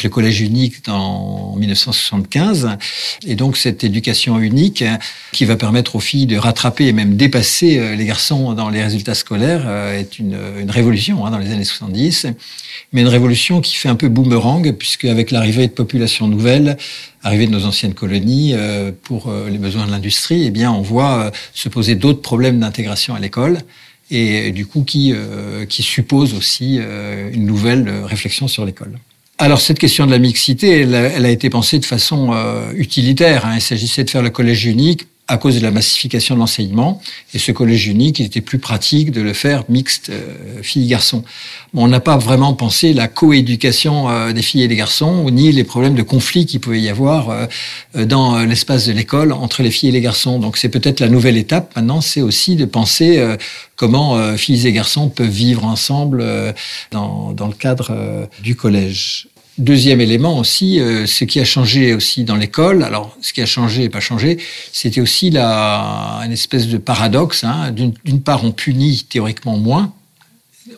le 0.04 0.10
collège 0.10 0.42
unique 0.42 0.76
en 0.88 1.56
1975. 1.58 2.78
Et 3.26 3.36
donc 3.36 3.58
cette 3.58 3.84
éducation 3.84 4.40
unique 4.40 4.84
qui 5.32 5.46
va 5.46 5.56
permettre 5.56 5.96
aux 5.96 6.00
filles 6.00 6.26
de 6.26 6.38
rattraper 6.38 6.88
et 6.88 6.94
même 6.94 7.16
dépasser 7.16 7.78
euh, 7.78 7.96
les 7.96 8.06
garçons 8.06 8.54
dans 8.54 8.70
les 8.70 8.82
résultats 8.84 9.16
scolaires 9.16 9.64
euh, 9.66 10.00
est 10.00 10.20
une, 10.20 10.38
révolution 10.70 11.26
hein, 11.26 11.32
dans 11.32 11.38
les 11.38 11.52
années 11.52 11.64
70. 11.64 12.28
Mais 12.94 13.02
une 13.02 13.08
révolution 13.08 13.62
qui 13.62 13.76
fait 13.76 13.90
un 13.90 13.96
peu 13.96 14.10
boomerang 14.10 14.72
puisque 14.74 15.06
avec 15.06 15.32
l'arrivée 15.32 15.68
de 15.68 15.74
populations 15.74 16.28
nouvelles, 16.28 16.78
arrivée 17.24 17.48
de 17.48 17.52
nos 17.52 17.66
anciennes 17.66 17.94
colonies 17.94 18.54
euh, 18.54 18.92
pour 19.04 19.32
les 19.50 19.58
besoins 19.58 19.86
de 19.86 19.92
l'industrie, 19.92 20.46
eh 20.46 20.52
bien 20.52 20.72
on 20.72 20.82
voit 20.82 21.32
se 21.54 21.70
poser 21.70 21.96
d'autres 21.96 22.22
problèmes 22.22 22.60
d'intégration 22.60 23.16
à 23.16 23.20
l'école 23.20 23.60
et 24.12 24.52
du 24.52 24.66
coup 24.66 24.84
qui, 24.84 25.14
qui 25.68 25.84
suppose 25.84 26.34
aussi 26.34 26.78
une 26.78 27.46
nouvelle 27.46 27.90
réflexion 28.06 28.48
sur 28.48 28.66
l'école. 28.66 28.98
Alors 29.42 29.62
cette 29.62 29.80
question 29.80 30.06
de 30.06 30.12
la 30.12 30.20
mixité, 30.20 30.82
elle, 30.82 30.94
a 30.94 31.30
été 31.30 31.50
pensée 31.50 31.80
de 31.80 31.86
façon 31.86 32.34
euh, 32.34 32.74
utilitaire. 32.76 33.46
Hein. 33.46 33.54
Il 33.56 33.62
s'agissait 33.62 34.04
de 34.04 34.10
faire 34.10 34.22
le 34.22 34.30
collège 34.30 34.66
unique 34.66 35.08
à 35.30 35.38
cause 35.38 35.56
de 35.56 35.62
la 35.62 35.70
massification 35.70 36.34
de 36.34 36.40
l'enseignement. 36.40 37.02
Et 37.36 37.40
ce 37.40 37.52
collège 37.52 37.88
unique, 37.88 38.20
il 38.20 38.26
était 38.26 38.42
plus 38.42 38.58
pratique 38.58 39.12
de 39.12 39.22
le 39.22 39.34
faire 39.34 39.64
mixte 39.70 40.10
euh, 40.10 40.64
filles-garçons. 40.64 41.24
on 41.76 41.88
n'a 41.88 42.00
pas 42.00 42.18
vraiment 42.18 42.56
pensé 42.56 42.94
la 42.94 43.08
coéducation 43.08 44.10
euh, 44.10 44.34
des 44.34 44.42
filles 44.42 44.64
et 44.64 44.68
des 44.68 44.76
garçons, 44.76 45.30
ni 45.30 45.52
les 45.52 45.64
problèmes 45.64 45.94
de 45.94 46.02
conflit 46.02 46.48
qu'il 46.48 46.60
pouvait 46.60 46.82
y 46.82 46.90
avoir 46.90 47.30
euh, 47.30 48.06
dans 48.06 48.40
l'espace 48.40 48.88
de 48.88 48.92
l'école 48.92 49.32
entre 49.32 49.62
les 49.62 49.70
filles 49.70 49.90
et 49.90 49.92
les 49.92 50.02
garçons. 50.02 50.40
Donc 50.40 50.58
c'est 50.58 50.70
peut-être 50.70 51.00
la 51.00 51.10
nouvelle 51.10 51.38
étape 51.38 51.76
maintenant, 51.76 52.02
c'est 52.02 52.22
aussi 52.22 52.56
de 52.56 52.66
penser 52.66 53.24
comment 53.76 54.36
filles 54.36 54.66
et 54.66 54.72
garçons 54.72 55.10
peuvent 55.10 55.30
vivre 55.30 55.66
ensemble 55.66 56.26
dans, 56.92 57.34
dans 57.34 57.48
le 57.48 57.54
cadre 57.54 58.28
du 58.42 58.56
collège. 58.56 59.28
Deuxième 59.60 60.00
élément 60.00 60.40
aussi, 60.40 60.80
euh, 60.80 61.06
ce 61.06 61.26
qui 61.26 61.38
a 61.42 61.44
changé 61.44 61.94
aussi 61.94 62.24
dans 62.24 62.38
l'école, 62.38 62.82
alors 62.82 63.18
ce 63.22 63.34
qui 63.34 63.42
a 63.42 63.46
changé 63.46 63.84
et 63.84 63.90
pas 63.90 64.00
changé, 64.00 64.38
c'était 64.72 65.02
aussi 65.02 65.32
la, 65.32 66.22
une 66.26 66.32
espèce 66.32 66.68
de 66.68 66.78
paradoxe. 66.78 67.44
Hein. 67.44 67.72
D'une 67.72 68.22
part, 68.22 68.46
on 68.46 68.54
punit 68.54 69.04
théoriquement 69.10 69.58
moins, 69.58 69.94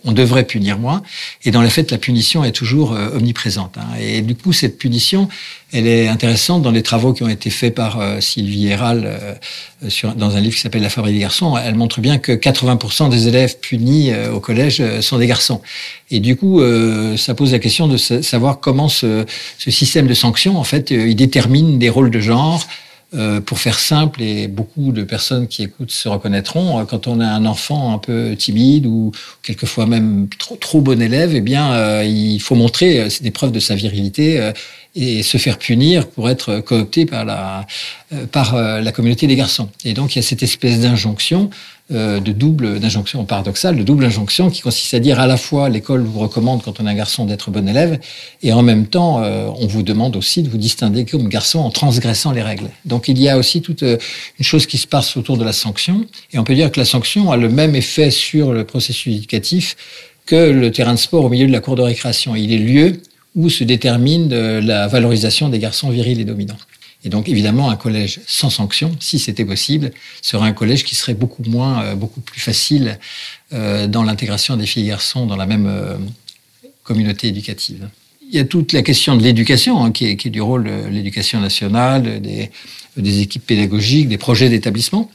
on 0.03 0.11
devrait 0.11 0.45
punir 0.45 0.77
moins. 0.77 1.01
Et 1.43 1.51
dans 1.51 1.61
les 1.61 1.69
faits, 1.69 1.91
la 1.91 1.97
punition 1.97 2.43
est 2.43 2.51
toujours 2.51 2.93
euh, 2.93 3.15
omniprésente. 3.15 3.77
Hein. 3.77 3.87
Et 3.99 4.21
du 4.21 4.35
coup, 4.35 4.53
cette 4.53 4.77
punition, 4.77 5.27
elle 5.71 5.87
est 5.87 6.07
intéressante 6.07 6.61
dans 6.61 6.71
les 6.71 6.83
travaux 6.83 7.13
qui 7.13 7.23
ont 7.23 7.29
été 7.29 7.49
faits 7.49 7.75
par 7.75 7.99
euh, 7.99 8.19
Sylvie 8.19 8.67
Héral 8.67 9.03
euh, 9.05 10.13
dans 10.15 10.35
un 10.35 10.39
livre 10.39 10.55
qui 10.55 10.61
s'appelle 10.61 10.81
La 10.81 10.89
fabrique 10.89 11.15
des 11.15 11.21
garçons. 11.21 11.57
Elle 11.57 11.75
montre 11.75 12.01
bien 12.01 12.17
que 12.17 12.31
80% 12.31 13.09
des 13.09 13.27
élèves 13.27 13.57
punis 13.59 14.11
au 14.31 14.39
collège 14.39 14.83
sont 14.99 15.17
des 15.17 15.27
garçons. 15.27 15.61
Et 16.11 16.19
du 16.19 16.35
coup, 16.35 16.61
ça 17.17 17.33
pose 17.33 17.51
la 17.51 17.57
question 17.57 17.87
de 17.87 17.97
savoir 17.97 18.59
comment 18.59 18.89
ce, 18.89 19.25
ce 19.57 19.71
système 19.71 20.05
de 20.05 20.13
sanctions, 20.13 20.59
en 20.59 20.63
fait, 20.63 20.91
il 20.91 21.15
détermine 21.15 21.79
des 21.79 21.89
rôles 21.89 22.11
de 22.11 22.19
genre, 22.19 22.67
euh, 23.13 23.41
pour 23.41 23.59
faire 23.59 23.77
simple, 23.77 24.21
et 24.21 24.47
beaucoup 24.47 24.93
de 24.93 25.03
personnes 25.03 25.49
qui 25.49 25.63
écoutent 25.63 25.91
se 25.91 26.07
reconnaîtront, 26.07 26.79
euh, 26.79 26.85
quand 26.85 27.07
on 27.07 27.19
a 27.19 27.27
un 27.27 27.45
enfant 27.45 27.93
un 27.93 27.97
peu 27.97 28.37
timide 28.37 28.85
ou 28.85 29.11
quelquefois 29.43 29.85
même 29.85 30.29
trop, 30.37 30.79
bon 30.79 31.01
élève, 31.01 31.35
eh 31.35 31.41
bien, 31.41 31.73
euh, 31.73 32.05
il 32.05 32.39
faut 32.39 32.55
montrer 32.55 33.09
des 33.19 33.31
preuves 33.31 33.51
de 33.51 33.59
sa 33.59 33.75
virilité 33.75 34.53
et 34.95 35.23
se 35.23 35.37
faire 35.37 35.57
punir 35.57 36.07
pour 36.07 36.29
être 36.29 36.59
coopté 36.59 37.05
par 37.05 37.23
la, 37.23 37.65
par 38.31 38.55
la 38.55 38.91
communauté 38.91 39.25
des 39.25 39.35
garçons. 39.35 39.69
Et 39.85 39.93
donc, 39.93 40.15
il 40.15 40.17
y 40.17 40.19
a 40.19 40.21
cette 40.21 40.43
espèce 40.43 40.81
d'injonction 40.81 41.49
euh, 41.93 42.21
de 42.21 42.31
double 42.31 42.79
d'injonction 42.79 43.25
paradoxale, 43.25 43.75
de 43.75 43.83
double 43.83 44.05
injonction 44.05 44.49
qui 44.49 44.61
consiste 44.61 44.93
à 44.93 44.99
dire 44.99 45.19
à 45.19 45.27
la 45.27 45.35
fois 45.35 45.67
l'école 45.67 46.03
vous 46.03 46.19
recommande 46.19 46.61
quand 46.63 46.79
on 46.79 46.87
est 46.87 46.89
un 46.89 46.93
garçon 46.93 47.25
d'être 47.25 47.51
bon 47.51 47.67
élève 47.67 47.99
et 48.43 48.53
en 48.53 48.61
même 48.61 48.87
temps 48.87 49.21
euh, 49.21 49.49
on 49.57 49.67
vous 49.67 49.83
demande 49.83 50.15
aussi 50.15 50.41
de 50.41 50.49
vous 50.49 50.57
distinguer 50.57 51.03
comme 51.03 51.27
garçon 51.27 51.59
en 51.59 51.69
transgressant 51.69 52.31
les 52.31 52.43
règles. 52.43 52.69
Donc 52.85 53.09
il 53.09 53.19
y 53.19 53.27
a 53.27 53.37
aussi 53.37 53.61
toute 53.61 53.83
euh, 53.83 53.97
une 54.39 54.45
chose 54.45 54.67
qui 54.67 54.77
se 54.77 54.87
passe 54.87 55.17
autour 55.17 55.37
de 55.37 55.43
la 55.43 55.51
sanction 55.51 56.05
et 56.31 56.39
on 56.39 56.45
peut 56.45 56.55
dire 56.55 56.71
que 56.71 56.79
la 56.79 56.85
sanction 56.85 57.29
a 57.29 57.35
le 57.35 57.49
même 57.49 57.75
effet 57.75 58.09
sur 58.09 58.53
le 58.53 58.63
processus 58.63 59.13
éducatif 59.13 59.75
que 60.25 60.49
le 60.49 60.71
terrain 60.71 60.93
de 60.93 60.99
sport 60.99 61.25
au 61.25 61.29
milieu 61.29 61.47
de 61.47 61.51
la 61.51 61.59
cour 61.59 61.75
de 61.75 61.81
récréation. 61.81 62.37
Il 62.37 62.53
est 62.53 62.57
lieu 62.57 63.01
où 63.35 63.49
se 63.49 63.63
détermine 63.63 64.29
la 64.59 64.87
valorisation 64.87 65.49
des 65.49 65.59
garçons 65.59 65.89
virils 65.89 66.19
et 66.19 66.25
dominants. 66.25 66.57
Et 67.03 67.09
donc, 67.09 67.29
évidemment, 67.29 67.69
un 67.69 67.75
collège 67.75 68.19
sans 68.27 68.49
sanction, 68.49 68.95
si 68.99 69.17
c'était 69.17 69.45
possible, 69.45 69.91
serait 70.21 70.47
un 70.47 70.53
collège 70.53 70.83
qui 70.83 70.95
serait 70.95 71.15
beaucoup 71.15 71.43
moins, 71.43 71.83
euh, 71.83 71.95
beaucoup 71.95 72.21
plus 72.21 72.39
facile 72.39 72.99
euh, 73.53 73.87
dans 73.87 74.03
l'intégration 74.03 74.55
des 74.55 74.67
filles 74.67 74.83
et 74.83 74.89
garçons 74.89 75.25
dans 75.25 75.35
la 75.35 75.47
même 75.47 75.65
euh, 75.67 75.97
communauté 76.83 77.27
éducative. 77.27 77.89
Il 78.29 78.35
y 78.35 78.39
a 78.39 78.45
toute 78.45 78.71
la 78.71 78.83
question 78.83 79.15
de 79.15 79.23
l'éducation, 79.23 79.83
hein, 79.83 79.91
qui, 79.91 80.05
est, 80.05 80.15
qui, 80.15 80.27
est, 80.27 80.31
du 80.31 80.41
rôle 80.41 80.65
de 80.65 80.89
l'éducation 80.89 81.39
nationale, 81.39 82.21
des, 82.21 82.51
des 82.97 83.19
équipes 83.21 83.45
pédagogiques, 83.45 84.07
des 84.07 84.19
projets 84.19 84.49
d'établissement. 84.49 85.09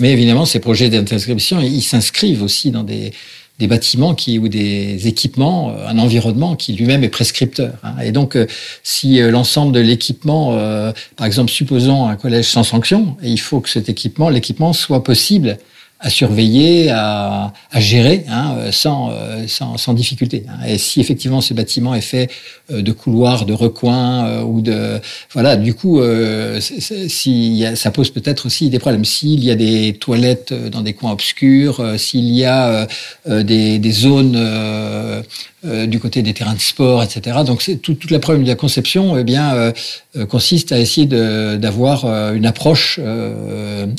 Mais 0.00 0.10
évidemment, 0.12 0.46
ces 0.46 0.60
projets 0.60 0.88
d'inscription, 0.88 1.60
ils 1.60 1.82
s'inscrivent 1.82 2.42
aussi 2.42 2.70
dans 2.70 2.82
des, 2.82 3.12
des 3.60 3.66
bâtiments 3.66 4.14
qui 4.14 4.38
ou 4.38 4.48
des 4.48 5.06
équipements, 5.06 5.70
euh, 5.70 5.86
un 5.86 5.98
environnement 5.98 6.56
qui 6.56 6.72
lui-même 6.72 7.04
est 7.04 7.10
prescripteur. 7.10 7.74
Hein. 7.84 7.94
Et 8.02 8.10
donc, 8.10 8.34
euh, 8.34 8.46
si 8.82 9.20
euh, 9.20 9.30
l'ensemble 9.30 9.72
de 9.72 9.80
l'équipement, 9.80 10.40
par 11.16 11.26
exemple, 11.26 11.50
supposons 11.50 12.06
un 12.06 12.16
collège 12.16 12.46
sans 12.46 12.64
sanction, 12.64 13.16
il 13.22 13.38
faut 13.38 13.60
que 13.60 13.68
cet 13.68 13.88
équipement, 13.88 14.30
l'équipement 14.30 14.72
soit 14.72 15.04
possible 15.04 15.58
à 16.00 16.10
surveiller, 16.10 16.90
à, 16.90 17.52
à 17.70 17.80
gérer 17.80 18.24
hein, 18.28 18.70
sans, 18.72 19.12
sans, 19.46 19.76
sans, 19.76 19.94
difficulté. 19.94 20.44
Hein. 20.48 20.66
Et 20.66 20.78
si 20.78 21.00
effectivement 21.00 21.40
ce 21.40 21.54
bâtiment 21.54 21.94
est 21.94 22.00
fait 22.00 22.30
de 22.70 22.92
couloirs, 22.92 23.44
de 23.46 23.52
recoins 23.52 24.42
ou 24.42 24.60
de 24.60 24.98
voilà, 25.32 25.56
du 25.56 25.74
coup, 25.74 26.00
si 26.60 27.64
ça 27.74 27.90
pose 27.90 28.10
peut-être 28.10 28.46
aussi 28.46 28.70
des 28.70 28.78
problèmes. 28.78 29.04
S'il 29.04 29.44
y 29.44 29.50
a 29.50 29.54
des 29.54 29.94
toilettes 29.94 30.52
dans 30.70 30.80
des 30.80 30.92
coins 30.92 31.12
obscurs, 31.12 31.94
s'il 31.98 32.30
y 32.30 32.44
a 32.44 32.86
des, 33.26 33.78
des, 33.78 33.92
zones 33.92 34.36
du 35.62 36.00
côté 36.00 36.22
des 36.22 36.32
terrains 36.32 36.54
de 36.54 36.60
sport, 36.60 37.02
etc. 37.02 37.38
Donc 37.44 37.62
tout, 37.82 37.94
toute 37.94 38.10
la 38.10 38.18
problème 38.18 38.44
de 38.44 38.48
la 38.48 38.54
conception, 38.54 39.18
eh 39.18 39.24
bien, 39.24 39.72
consiste 40.28 40.72
à 40.72 40.78
essayer 40.78 41.06
d'avoir 41.06 42.06
une 42.32 42.46
approche 42.46 42.98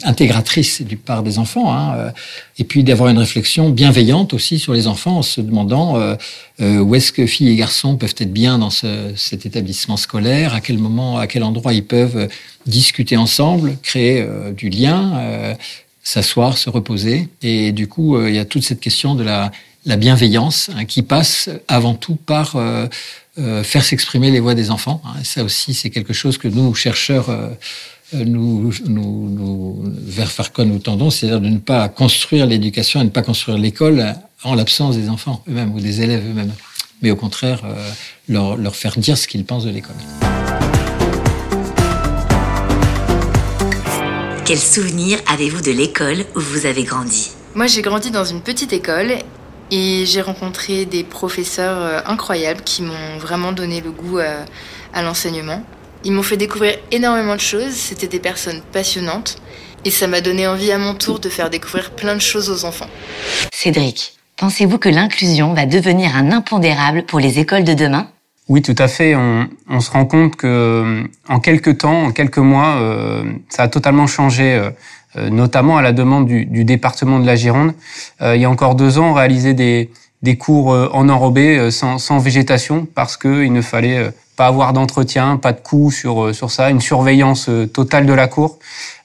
intégratrice 0.03 0.82
du 0.82 0.98
part 0.98 1.24
des 1.24 1.38
enfants. 1.38 1.72
Hein, 1.72 1.94
euh, 1.96 2.12
et 2.58 2.63
puis 2.63 2.84
d'avoir 2.84 3.10
une 3.10 3.18
réflexion 3.18 3.70
bienveillante 3.70 4.34
aussi 4.34 4.60
sur 4.60 4.74
les 4.74 4.86
enfants 4.86 5.18
en 5.18 5.22
se 5.24 5.41
demandant 5.41 5.98
euh, 5.98 6.15
euh, 6.62 6.77
où 6.80 6.94
est-ce 6.94 7.12
que 7.12 7.25
filles 7.25 7.50
et 7.50 7.56
garçons 7.56 7.98
peuvent 7.98 8.13
être 8.18 8.32
bien 8.32 8.60
dans 8.60 8.70
cet 8.70 9.46
établissement 9.46 9.98
scolaire, 9.98 10.53
à 10.53 10.62
quel 10.62 10.77
moment, 10.77 11.18
à 11.18 11.25
quel 11.25 11.44
endroit 11.44 11.74
ils 11.74 11.86
peuvent 11.86 12.27
discuter 12.68 13.18
ensemble, 13.18 13.77
créer 13.82 14.27
du 14.56 14.70
lien, 14.70 15.56
s'asseoir, 16.03 16.58
se 16.58 16.70
reposer. 16.70 17.30
Et 17.41 17.72
du 17.72 17.88
coup, 17.88 18.24
il 18.24 18.36
y 18.36 18.38
a 18.38 18.46
toute 18.46 18.63
cette 18.63 18.80
question 18.80 19.15
de 19.15 19.24
la, 19.24 19.51
bienveillance 19.86 20.70
hein, 20.76 20.86
qui 20.86 21.02
passe 21.02 21.50
avant 21.68 21.96
tout 21.96 22.16
par 22.16 22.56
faire 23.64 23.84
s'exprimer 23.84 24.30
les 24.32 24.40
voix 24.40 24.56
des 24.56 24.72
enfants. 24.72 25.02
Hein. 25.06 25.24
Ça 25.24 25.44
aussi, 25.44 25.74
c'est 25.74 25.90
quelque 25.90 26.14
chose 26.14 26.38
que 26.38 26.48
nous, 26.48 26.74
chercheurs, 26.76 27.30
euh, 28.14 28.26
nous, 28.26 28.74
nous, 28.88 29.30
nous, 29.30 29.84
vers 29.86 30.30
faire 30.30 30.52
quoi 30.52 30.66
nous 30.66 30.80
tendons, 30.80 31.10
c'est-à-dire 31.10 31.40
de 31.40 31.48
ne 31.48 31.60
pas 31.60 31.88
construire 31.88 32.46
l'éducation 32.46 33.00
et 33.00 33.06
ne 33.06 33.10
pas 33.10 33.22
construire 33.22 33.58
l'école 33.58 34.16
en 34.44 34.54
l'absence 34.54 34.98
des 34.98 35.08
enfants 35.08 35.44
eux-mêmes 35.48 35.74
ou 35.74 35.80
des 35.80 36.02
élèves 36.02 36.24
eux-mêmes, 36.30 36.52
mais 37.02 37.12
au 37.12 37.16
contraire 37.16 37.62
euh, 37.64 37.90
leur, 38.28 38.58
leur 38.58 38.76
faire 38.76 38.98
dire 38.98 39.18
ce 39.18 39.28
qu'ils 39.28 39.46
pensent 39.46 39.64
de 39.64 39.70
l'école. 39.70 39.96
Quel 44.44 44.60
souvenir 44.60 45.20
avez-vous 45.28 45.62
de 45.62 45.72
l'école 45.72 46.26
où 46.36 46.42
vous 46.42 46.66
avez 46.66 46.84
grandi? 46.84 47.30
Moi, 47.56 47.68
j'ai 47.68 47.82
grandi 47.82 48.12
dans 48.12 48.26
une 48.26 48.42
petite 48.42 48.74
école 48.74 49.14
et 49.72 50.06
j'ai 50.06 50.22
rencontré 50.22 50.86
des 50.86 51.04
professeurs 51.04 51.78
euh, 51.80 52.00
incroyables 52.06 52.62
qui 52.62 52.84
m'ont 52.84 53.18
vraiment 53.20 53.51
donné 53.51 53.82
le 53.82 53.92
goût 53.92 54.20
à 54.20 55.01
l'enseignement. 55.01 55.63
Ils 56.04 56.12
m'ont 56.12 56.24
fait 56.24 56.38
découvrir 56.38 56.75
énormément 56.92 57.36
de 57.36 57.42
choses, 57.42 57.74
c'était 57.74 58.08
des 58.08 58.20
personnes 58.20 58.62
passionnantes, 58.72 59.38
et 59.86 59.92
ça 59.92 60.08
m'a 60.08 60.22
donné 60.22 60.48
envie 60.48 60.72
à 60.72 60.78
mon 60.78 60.96
tour 60.96 61.20
de 61.20 61.30
faire 61.30 61.50
découvrir 61.50 61.92
plein 61.92 62.16
de 62.16 62.22
choses 62.22 62.50
aux 62.50 62.66
enfants. 62.66 62.90
Cédric, 63.54 64.16
pensez-vous 64.38 64.78
que 64.78 64.90
l'inclusion 64.90 65.54
va 65.54 65.66
devenir 65.66 66.16
un 66.16 66.32
impondérable 66.32 67.04
pour 67.04 67.20
les 67.20 67.40
écoles 67.40 67.63
de 67.63 67.74
demain? 67.74 68.08
Oui, 68.48 68.62
tout 68.62 68.75
à 68.78 68.88
fait. 68.88 69.16
On, 69.16 69.80
se 69.80 69.90
rend 69.92 70.06
compte 70.06 70.36
que 70.36 71.04
en 71.30 71.40
quelques 71.40 71.78
temps, 71.78 72.04
en 72.06 72.12
quelques 72.12 72.38
mois, 72.38 72.75
euh, 72.80 73.24
ça 73.48 73.63
a 73.63 73.68
totalement 73.70 74.08
changé, 74.08 74.56
euh, 74.56 74.63
euh, 74.66 74.72
notamment 75.15 75.77
à 75.77 75.82
la 75.82 75.91
demande 75.91 76.25
du, 76.25 76.63
département 76.63 77.20
de 77.20 77.25
la 77.25 77.36
Gironde. 77.36 77.74
il 78.22 78.39
y 78.39 78.46
a 78.46 78.50
encore 78.50 78.75
deux 78.75 78.98
ans, 78.98 79.12
on 79.12 79.13
réalisait 79.13 79.53
des, 79.53 79.89
des 80.22 80.38
cours 80.38 80.70
en 80.70 81.10
enrobé 81.10 81.70
sans, 81.72 81.98
sans 81.98 82.20
végétation 82.20 82.88
parce 82.96 83.18
qu'il 83.18 83.51
ne 83.51 83.62
fallait 83.62 84.12
pas 84.36 84.48
avoir 84.48 84.74
d'entretien, 84.74 85.38
pas 85.38 85.53
de 85.53 85.60
coût 85.60 85.91
sur 85.91 86.24
euh, 86.24 86.34
sur 86.34 86.51
ça, 86.51 86.70
une 86.70 86.82
surveillance 86.82 87.50
euh, 87.50 87.68
totale 87.68 88.06
de 88.06 88.13
la 88.13 88.27
cour. 88.27 88.60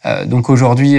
Euh, 0.04 0.24
donc 0.24 0.48
aujourd'hui, 0.50 0.98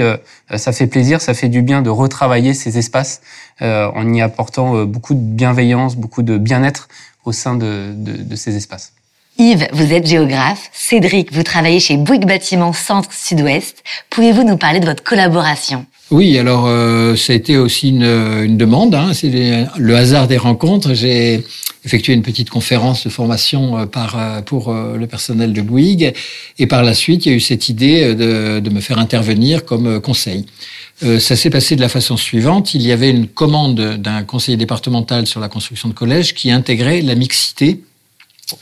ça 0.54 0.72
fait 0.72 0.86
plaisir, 0.86 1.20
ça 1.20 1.34
fait 1.34 1.48
du 1.48 1.62
bien 1.62 1.82
de 1.82 1.90
retravailler 1.90 2.52
ces 2.52 2.76
espaces 2.78 3.22
en 3.60 4.12
y 4.12 4.20
apportant 4.20 4.84
beaucoup 4.84 5.14
de 5.14 5.20
bienveillance, 5.20 5.96
beaucoup 5.96 6.22
de 6.22 6.36
bien-être 6.36 6.88
au 7.24 7.32
sein 7.32 7.54
de, 7.54 7.92
de, 7.94 8.22
de 8.22 8.36
ces 8.36 8.56
espaces. 8.56 8.92
Yves, 9.38 9.68
vous 9.72 9.92
êtes 9.92 10.06
géographe. 10.06 10.68
Cédric, 10.72 11.32
vous 11.32 11.42
travaillez 11.42 11.80
chez 11.80 11.96
Bouygues 11.96 12.26
Bâtiment 12.26 12.72
Centre 12.72 13.10
Sud-Ouest. 13.12 13.84
Pouvez-vous 14.10 14.42
nous 14.42 14.56
parler 14.56 14.80
de 14.80 14.86
votre 14.86 15.04
collaboration? 15.04 15.86
Oui, 16.10 16.38
alors 16.38 16.64
ça 17.16 17.34
a 17.34 17.36
été 17.36 17.56
aussi 17.58 17.90
une, 17.90 18.02
une 18.02 18.56
demande. 18.56 18.94
Hein, 18.94 19.12
C'est 19.12 19.30
le 19.76 19.96
hasard 19.96 20.26
des 20.26 20.38
rencontres. 20.38 20.94
J'ai 20.94 21.44
effectué 21.84 22.12
une 22.12 22.22
petite 22.22 22.50
conférence 22.50 23.04
de 23.04 23.10
formation 23.10 23.78
euh, 23.78 23.86
par, 23.86 24.18
euh, 24.18 24.42
pour 24.42 24.68
euh, 24.68 24.96
le 24.96 25.06
personnel 25.06 25.52
de 25.52 25.62
Bouygues. 25.62 26.12
Et 26.58 26.66
par 26.66 26.82
la 26.82 26.94
suite, 26.94 27.24
il 27.24 27.30
y 27.30 27.32
a 27.32 27.36
eu 27.36 27.40
cette 27.40 27.68
idée 27.68 28.14
de, 28.14 28.60
de 28.60 28.70
me 28.70 28.80
faire 28.80 28.98
intervenir 28.98 29.64
comme 29.64 30.00
conseil. 30.00 30.44
ça 31.00 31.36
s'est 31.36 31.50
passé 31.50 31.76
de 31.76 31.80
la 31.80 31.88
façon 31.88 32.16
suivante. 32.16 32.74
Il 32.74 32.82
y 32.82 32.92
avait 32.92 33.10
une 33.10 33.28
commande 33.28 33.96
d'un 33.96 34.22
conseiller 34.24 34.56
départemental 34.56 35.26
sur 35.26 35.40
la 35.40 35.48
construction 35.48 35.88
de 35.88 35.94
collèges 35.94 36.34
qui 36.34 36.50
intégrait 36.50 37.00
la 37.00 37.14
mixité 37.14 37.80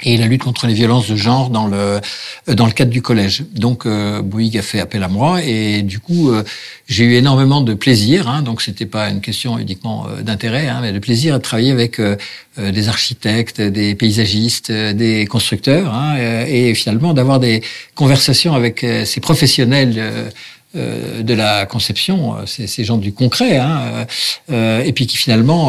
et 0.03 0.17
la 0.17 0.27
lutte 0.27 0.43
contre 0.43 0.67
les 0.67 0.75
violences 0.75 1.09
de 1.09 1.17
genre 1.17 1.49
dans 1.51 1.67
le 1.67 2.01
dans 2.49 2.67
le 2.67 2.73
cadre 2.73 2.91
du 2.91 3.03
collège. 3.03 3.45
Donc 3.53 3.87
euh, 3.87 4.21
Bouygues 4.21 4.59
a 4.59 4.63
fait 4.63 4.81
appel 4.81 5.03
à 5.03 5.09
moi 5.09 5.43
et 5.43 5.83
du 5.83 6.01
coup 6.01 6.31
euh, 6.31 6.43
j'ai 6.89 7.05
eu 7.05 7.15
énormément 7.15 7.61
de 7.61 7.75
plaisir. 7.75 8.29
Hein, 8.29 8.43
donc 8.43 8.63
c'était 8.63 8.87
pas 8.87 9.11
une 9.11 9.21
question 9.21 9.59
uniquement 9.59 10.07
euh, 10.09 10.23
d'intérêt, 10.23 10.69
hein, 10.69 10.81
mais 10.83 10.93
de 10.93 10.99
plaisir 10.99 11.35
à 11.35 11.39
travailler 11.39 11.71
avec 11.71 12.01
euh, 12.01 12.17
des 12.59 12.89
architectes, 12.89 13.61
des 13.61 13.95
paysagistes, 13.95 14.73
des 14.73 15.27
constructeurs 15.27 15.95
hein, 15.95 16.17
et 16.49 16.73
finalement 16.75 17.13
d'avoir 17.13 17.39
des 17.39 17.63
conversations 17.95 18.55
avec 18.55 18.81
ces 19.05 19.21
professionnels 19.21 20.33
euh, 20.77 21.23
de 21.23 21.35
la 21.35 21.67
conception, 21.67 22.37
euh, 22.37 22.47
ces 22.47 22.85
gens 22.85 22.99
du 22.99 23.13
concret, 23.13 23.57
hein, 23.57 24.07
euh, 24.51 24.83
et 24.83 24.93
puis 24.93 25.07
qui 25.07 25.17
finalement, 25.17 25.69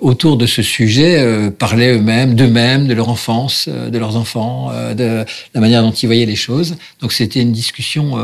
autour 0.00 0.36
de 0.36 0.46
ce 0.46 0.62
sujet, 0.62 1.50
parlaient 1.58 1.94
eux-mêmes, 1.94 2.34
d'eux-mêmes, 2.34 2.86
de 2.86 2.94
leur 2.94 3.08
enfance, 3.08 3.68
de 3.68 3.98
leurs 3.98 4.16
enfants, 4.16 4.70
de 4.94 5.24
la 5.54 5.60
manière 5.60 5.82
dont 5.82 5.90
ils 5.90 6.06
voyaient 6.06 6.26
les 6.26 6.36
choses. 6.36 6.76
Donc 7.00 7.12
c'était 7.12 7.40
une 7.40 7.52
discussion 7.52 8.16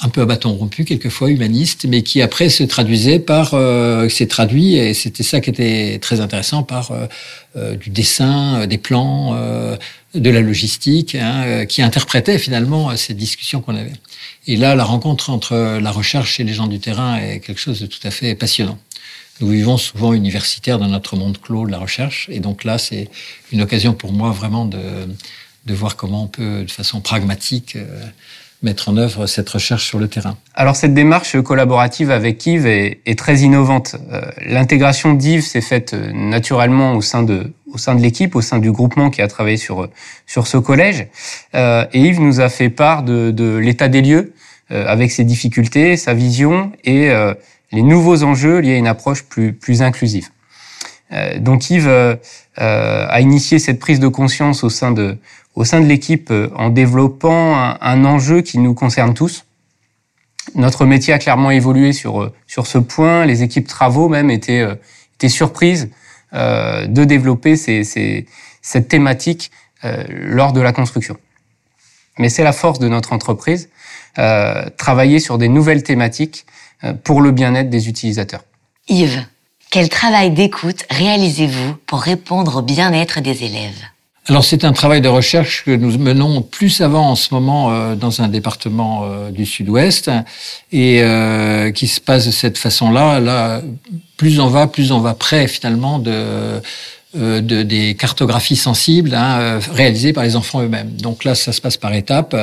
un 0.00 0.08
peu 0.08 0.22
à 0.22 0.26
bâton 0.26 0.52
rompu, 0.52 0.84
quelquefois 0.84 1.30
humaniste, 1.30 1.86
mais 1.88 2.02
qui 2.02 2.22
après 2.22 2.48
se 2.48 2.64
traduisait 2.64 3.18
par, 3.18 3.54
euh, 3.54 4.08
s'est 4.08 4.26
traduit, 4.26 4.74
et 4.74 4.94
c'était 4.94 5.22
ça 5.22 5.40
qui 5.40 5.50
était 5.50 5.98
très 6.00 6.20
intéressant, 6.20 6.62
par 6.62 6.92
du 7.80 7.90
dessin, 7.90 8.66
des 8.66 8.78
plans, 8.78 9.36
de 10.14 10.30
la 10.30 10.40
logistique, 10.40 11.14
hein, 11.14 11.66
qui 11.66 11.82
interprétait 11.82 12.38
finalement 12.38 12.96
ces 12.96 13.14
discussions 13.14 13.60
qu'on 13.60 13.76
avait. 13.76 13.92
Et 14.46 14.56
là, 14.56 14.74
la 14.74 14.84
rencontre 14.84 15.30
entre 15.30 15.78
la 15.80 15.90
recherche 15.90 16.38
et 16.40 16.44
les 16.44 16.52
gens 16.52 16.66
du 16.66 16.78
terrain 16.78 17.16
est 17.16 17.40
quelque 17.40 17.60
chose 17.60 17.80
de 17.80 17.86
tout 17.86 18.00
à 18.04 18.10
fait 18.10 18.34
passionnant. 18.34 18.78
Nous 19.40 19.48
vivons 19.48 19.78
souvent 19.78 20.12
universitaires 20.12 20.78
dans 20.78 20.88
notre 20.88 21.16
monde 21.16 21.38
clos 21.40 21.66
de 21.66 21.72
la 21.72 21.78
recherche, 21.78 22.28
et 22.30 22.40
donc 22.40 22.62
là, 22.62 22.78
c'est 22.78 23.08
une 23.52 23.62
occasion 23.62 23.92
pour 23.92 24.12
moi 24.12 24.30
vraiment 24.30 24.64
de, 24.64 24.78
de 25.66 25.74
voir 25.74 25.96
comment 25.96 26.24
on 26.24 26.28
peut, 26.28 26.62
de 26.64 26.70
façon 26.70 27.00
pragmatique, 27.00 27.76
euh, 27.76 28.04
mettre 28.62 28.88
en 28.88 28.96
œuvre 28.96 29.26
cette 29.26 29.48
recherche 29.48 29.86
sur 29.86 29.98
le 29.98 30.08
terrain. 30.08 30.36
Alors 30.54 30.76
cette 30.76 30.94
démarche 30.94 31.40
collaborative 31.42 32.10
avec 32.10 32.44
Yves 32.46 32.66
est, 32.66 33.00
est 33.04 33.18
très 33.18 33.40
innovante. 33.40 33.96
Euh, 34.12 34.22
l'intégration 34.46 35.12
d'Yves 35.12 35.42
s'est 35.42 35.60
faite 35.60 35.92
euh, 35.94 36.12
naturellement 36.12 36.94
au 36.94 37.02
sein 37.02 37.22
de 37.22 37.52
au 37.74 37.78
sein 37.78 37.94
de 37.94 38.00
l'équipe, 38.00 38.36
au 38.36 38.40
sein 38.40 38.58
du 38.58 38.70
groupement 38.70 39.10
qui 39.10 39.20
a 39.20 39.28
travaillé 39.28 39.56
sur 39.56 39.88
sur 40.26 40.46
ce 40.46 40.56
collège. 40.56 41.08
Euh, 41.54 41.86
et 41.92 42.00
Yves 42.00 42.20
nous 42.20 42.40
a 42.40 42.48
fait 42.48 42.70
part 42.70 43.02
de, 43.02 43.30
de 43.30 43.56
l'état 43.56 43.88
des 43.88 44.00
lieux 44.00 44.32
euh, 44.70 44.86
avec 44.86 45.10
ses 45.10 45.24
difficultés, 45.24 45.96
sa 45.96 46.14
vision 46.14 46.72
et 46.84 47.10
euh, 47.10 47.34
les 47.72 47.82
nouveaux 47.82 48.22
enjeux 48.22 48.60
liés 48.60 48.74
à 48.74 48.78
une 48.78 48.86
approche 48.86 49.24
plus 49.24 49.52
plus 49.52 49.82
inclusive. 49.82 50.28
Euh, 51.12 51.38
donc 51.38 51.68
Yves 51.70 52.18
a 52.56 53.20
initié 53.20 53.58
cette 53.58 53.80
prise 53.80 53.98
de 54.00 54.08
conscience 54.08 54.62
au 54.62 54.70
sein 54.70 54.92
de 54.92 55.18
au 55.54 55.64
sein 55.64 55.80
de 55.80 55.86
l'équipe 55.86 56.32
en 56.56 56.68
développant 56.70 57.56
un, 57.56 57.78
un, 57.80 58.04
enjeu 58.04 58.40
qui 58.40 58.58
nous 58.58 58.74
concerne 58.74 59.14
tous. 59.14 59.44
Notre 60.56 60.84
métier 60.84 61.12
a 61.12 61.18
clairement 61.18 61.50
évolué 61.50 61.92
sur 61.92 62.32
sur 62.46 62.66
ce 62.66 62.78
point. 62.78 63.26
Les 63.26 63.42
équipes 63.42 63.66
travaux 63.66 64.08
même 64.08 64.30
étaient 64.30 64.64
étaient 65.16 65.28
surprises 65.28 65.88
euh, 65.88 66.03
de 66.34 67.04
développer 67.04 67.56
ces, 67.56 68.26
cette 68.60 68.88
thématique 68.88 69.50
euh, 69.84 70.02
lors 70.08 70.52
de 70.52 70.60
la 70.60 70.72
construction. 70.72 71.16
Mais 72.18 72.28
c'est 72.28 72.42
la 72.42 72.52
force 72.52 72.78
de 72.78 72.88
notre 72.88 73.12
entreprise, 73.12 73.68
euh, 74.18 74.68
travailler 74.76 75.20
sur 75.20 75.38
des 75.38 75.48
nouvelles 75.48 75.82
thématiques 75.82 76.46
pour 77.02 77.22
le 77.22 77.30
bien-être 77.30 77.70
des 77.70 77.88
utilisateurs. 77.88 78.44
Yves, 78.88 79.24
quel 79.70 79.88
travail 79.88 80.30
d'écoute 80.30 80.84
réalisez-vous 80.90 81.76
pour 81.86 82.00
répondre 82.00 82.56
au 82.56 82.62
bien-être 82.62 83.20
des 83.20 83.44
élèves? 83.44 83.82
Alors 84.26 84.42
c'est 84.42 84.64
un 84.64 84.72
travail 84.72 85.02
de 85.02 85.08
recherche 85.08 85.64
que 85.64 85.70
nous 85.70 85.98
menons 85.98 86.40
plus 86.40 86.80
avant 86.80 87.10
en 87.10 87.14
ce 87.14 87.34
moment 87.34 87.70
euh, 87.70 87.94
dans 87.94 88.22
un 88.22 88.28
département 88.28 89.02
euh, 89.04 89.30
du 89.30 89.44
Sud-Ouest 89.44 90.10
et 90.72 91.02
euh, 91.02 91.70
qui 91.72 91.86
se 91.86 92.00
passe 92.00 92.24
de 92.26 92.30
cette 92.30 92.56
façon-là. 92.56 93.20
Là, 93.20 93.60
plus 94.16 94.40
on 94.40 94.48
va, 94.48 94.66
plus 94.66 94.92
on 94.92 95.00
va 95.00 95.12
près 95.12 95.46
finalement 95.46 95.98
de, 95.98 96.62
de 97.14 97.62
des 97.62 97.94
cartographies 97.96 98.56
sensibles 98.56 99.14
hein, 99.14 99.58
réalisées 99.72 100.14
par 100.14 100.24
les 100.24 100.36
enfants 100.36 100.62
eux-mêmes. 100.62 100.92
Donc 100.92 101.24
là, 101.24 101.34
ça 101.34 101.52
se 101.52 101.60
passe 101.60 101.76
par 101.76 101.92
étapes. 101.92 102.34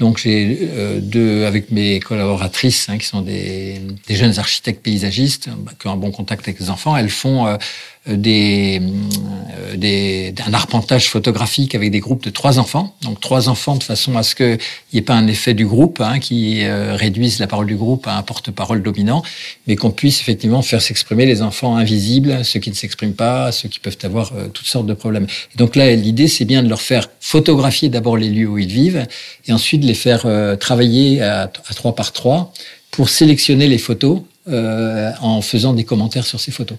Donc 0.00 0.18
j'ai 0.18 0.58
euh, 0.72 0.98
deux 1.00 1.44
avec 1.44 1.70
mes 1.70 2.00
collaboratrices 2.00 2.88
hein, 2.88 2.98
qui 2.98 3.06
sont 3.06 3.20
des, 3.20 3.80
des, 4.08 4.16
jeunes 4.16 4.38
architectes 4.40 4.82
paysagistes 4.82 5.48
bah, 5.56 5.70
qui 5.78 5.86
ont 5.86 5.92
un 5.92 5.96
bon 5.96 6.10
contact 6.10 6.48
avec 6.48 6.58
les 6.58 6.68
enfants. 6.68 6.96
Elles 6.96 7.10
font 7.10 7.46
euh, 7.46 7.56
des, 8.06 8.82
euh, 9.56 9.76
des, 9.76 10.34
un 10.46 10.52
arpentage 10.52 11.08
photographique 11.08 11.74
avec 11.74 11.90
des 11.90 12.00
groupes 12.00 12.22
de 12.22 12.30
trois 12.30 12.58
enfants. 12.58 12.94
Donc 13.02 13.20
trois 13.20 13.48
enfants 13.48 13.76
de 13.76 13.82
façon 13.82 14.16
à 14.16 14.22
ce 14.22 14.34
qu'il 14.34 14.58
n'y 14.92 14.98
ait 14.98 15.02
pas 15.02 15.14
un 15.14 15.26
effet 15.26 15.54
du 15.54 15.66
groupe 15.66 16.00
hein, 16.00 16.18
qui 16.18 16.64
euh, 16.64 16.96
réduise 16.96 17.38
la 17.38 17.46
parole 17.46 17.66
du 17.66 17.76
groupe 17.76 18.06
à 18.06 18.16
un 18.16 18.22
porte-parole 18.22 18.82
dominant, 18.82 19.22
mais 19.66 19.76
qu'on 19.76 19.90
puisse 19.90 20.20
effectivement 20.20 20.60
faire 20.60 20.82
s'exprimer 20.82 21.24
les 21.24 21.40
enfants 21.40 21.76
invisibles, 21.76 22.44
ceux 22.44 22.60
qui 22.60 22.70
ne 22.70 22.74
s'expriment 22.74 23.14
pas, 23.14 23.52
ceux 23.52 23.68
qui 23.68 23.80
peuvent 23.80 23.98
avoir 24.02 24.32
euh, 24.34 24.48
toutes 24.48 24.66
sortes 24.66 24.86
de 24.86 24.94
problèmes. 24.94 25.26
Et 25.54 25.56
donc 25.56 25.74
là, 25.74 25.94
l'idée, 25.94 26.28
c'est 26.28 26.44
bien 26.44 26.62
de 26.62 26.68
leur 26.68 26.82
faire 26.82 27.08
photographier 27.20 27.88
d'abord 27.88 28.18
les 28.18 28.28
lieux 28.28 28.48
où 28.48 28.58
ils 28.58 28.68
vivent 28.72 29.06
et 29.46 29.52
ensuite 29.52 29.82
les 29.82 29.94
faire 29.94 30.26
travailler 30.58 31.22
à 31.22 31.48
trois 31.48 31.94
par 31.94 32.12
trois 32.12 32.52
pour 32.90 33.08
sélectionner 33.08 33.66
les 33.66 33.78
photos 33.78 34.22
euh, 34.46 35.10
en 35.22 35.40
faisant 35.40 35.72
des 35.72 35.84
commentaires 35.84 36.26
sur 36.26 36.38
ces 36.38 36.50
photos. 36.50 36.76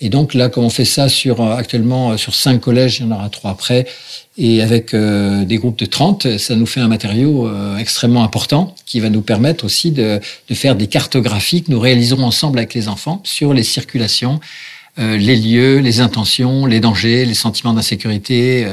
Et 0.00 0.08
donc 0.08 0.34
là, 0.34 0.48
comme 0.48 0.64
on 0.64 0.68
fait 0.68 0.84
ça 0.84 1.08
sur 1.08 1.40
euh, 1.40 1.54
actuellement 1.54 2.10
euh, 2.10 2.16
sur 2.16 2.34
cinq 2.34 2.62
collèges, 2.62 2.98
il 2.98 3.06
y 3.06 3.08
en 3.08 3.12
aura 3.12 3.28
trois 3.28 3.52
après, 3.52 3.86
et 4.36 4.60
avec 4.62 4.96
des 4.96 5.58
groupes 5.58 5.78
de 5.78 5.86
30, 5.86 6.38
ça 6.38 6.56
nous 6.56 6.66
fait 6.66 6.80
un 6.80 6.88
matériau 6.88 7.48
extrêmement 7.78 8.24
important 8.24 8.74
qui 8.84 8.98
va 8.98 9.08
nous 9.08 9.20
permettre 9.20 9.64
aussi 9.64 9.92
de, 9.92 10.18
de 10.48 10.54
faire 10.56 10.74
des 10.74 10.88
cartographies 10.88 11.62
que 11.62 11.70
nous 11.70 11.78
réaliserons 11.78 12.24
ensemble 12.24 12.58
avec 12.58 12.74
les 12.74 12.88
enfants 12.88 13.20
sur 13.22 13.54
les 13.54 13.62
circulations, 13.62 14.40
les 14.98 15.36
lieux, 15.36 15.78
les 15.78 16.00
intentions, 16.00 16.66
les 16.66 16.80
dangers, 16.80 17.24
les 17.26 17.34
sentiments 17.34 17.74
d'insécurité, 17.74 18.66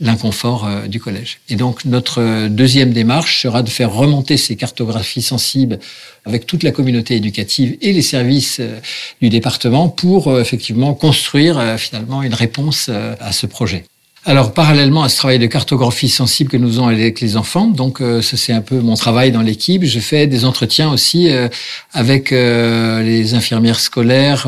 l'inconfort 0.00 0.66
euh, 0.66 0.86
du 0.86 0.98
collège. 0.98 1.40
Et 1.48 1.56
donc 1.56 1.84
notre 1.84 2.20
euh, 2.20 2.48
deuxième 2.48 2.92
démarche 2.92 3.42
sera 3.42 3.62
de 3.62 3.70
faire 3.70 3.92
remonter 3.92 4.36
ces 4.36 4.56
cartographies 4.56 5.22
sensibles 5.22 5.78
avec 6.24 6.46
toute 6.46 6.62
la 6.62 6.70
communauté 6.70 7.16
éducative 7.16 7.76
et 7.80 7.92
les 7.92 8.02
services 8.02 8.58
euh, 8.60 8.80
du 9.20 9.28
département 9.28 9.88
pour 9.88 10.38
effectivement 10.40 10.94
construire 10.94 11.78
finalement 11.78 12.22
une 12.22 12.34
réponse 12.34 12.88
à 12.88 13.32
ce 13.32 13.46
projet. 13.46 13.84
Alors, 14.26 14.52
parallèlement 14.52 15.02
à 15.02 15.08
ce 15.08 15.16
travail 15.16 15.38
de 15.38 15.46
cartographie 15.46 16.10
sensible 16.10 16.50
que 16.50 16.58
nous 16.58 16.68
faisons 16.68 16.86
avec 16.86 17.22
les 17.22 17.38
enfants, 17.38 17.68
donc 17.68 18.02
euh, 18.02 18.20
ça 18.20 18.36
c'est 18.36 18.52
un 18.52 18.60
peu 18.60 18.78
mon 18.80 18.94
travail 18.94 19.32
dans 19.32 19.40
l'équipe, 19.40 19.82
je 19.82 19.98
fais 19.98 20.26
des 20.26 20.44
entretiens 20.44 20.92
aussi 20.92 21.30
euh, 21.30 21.48
avec 21.94 22.30
euh, 22.30 23.02
les 23.02 23.32
infirmières 23.32 23.80
scolaires, 23.80 24.46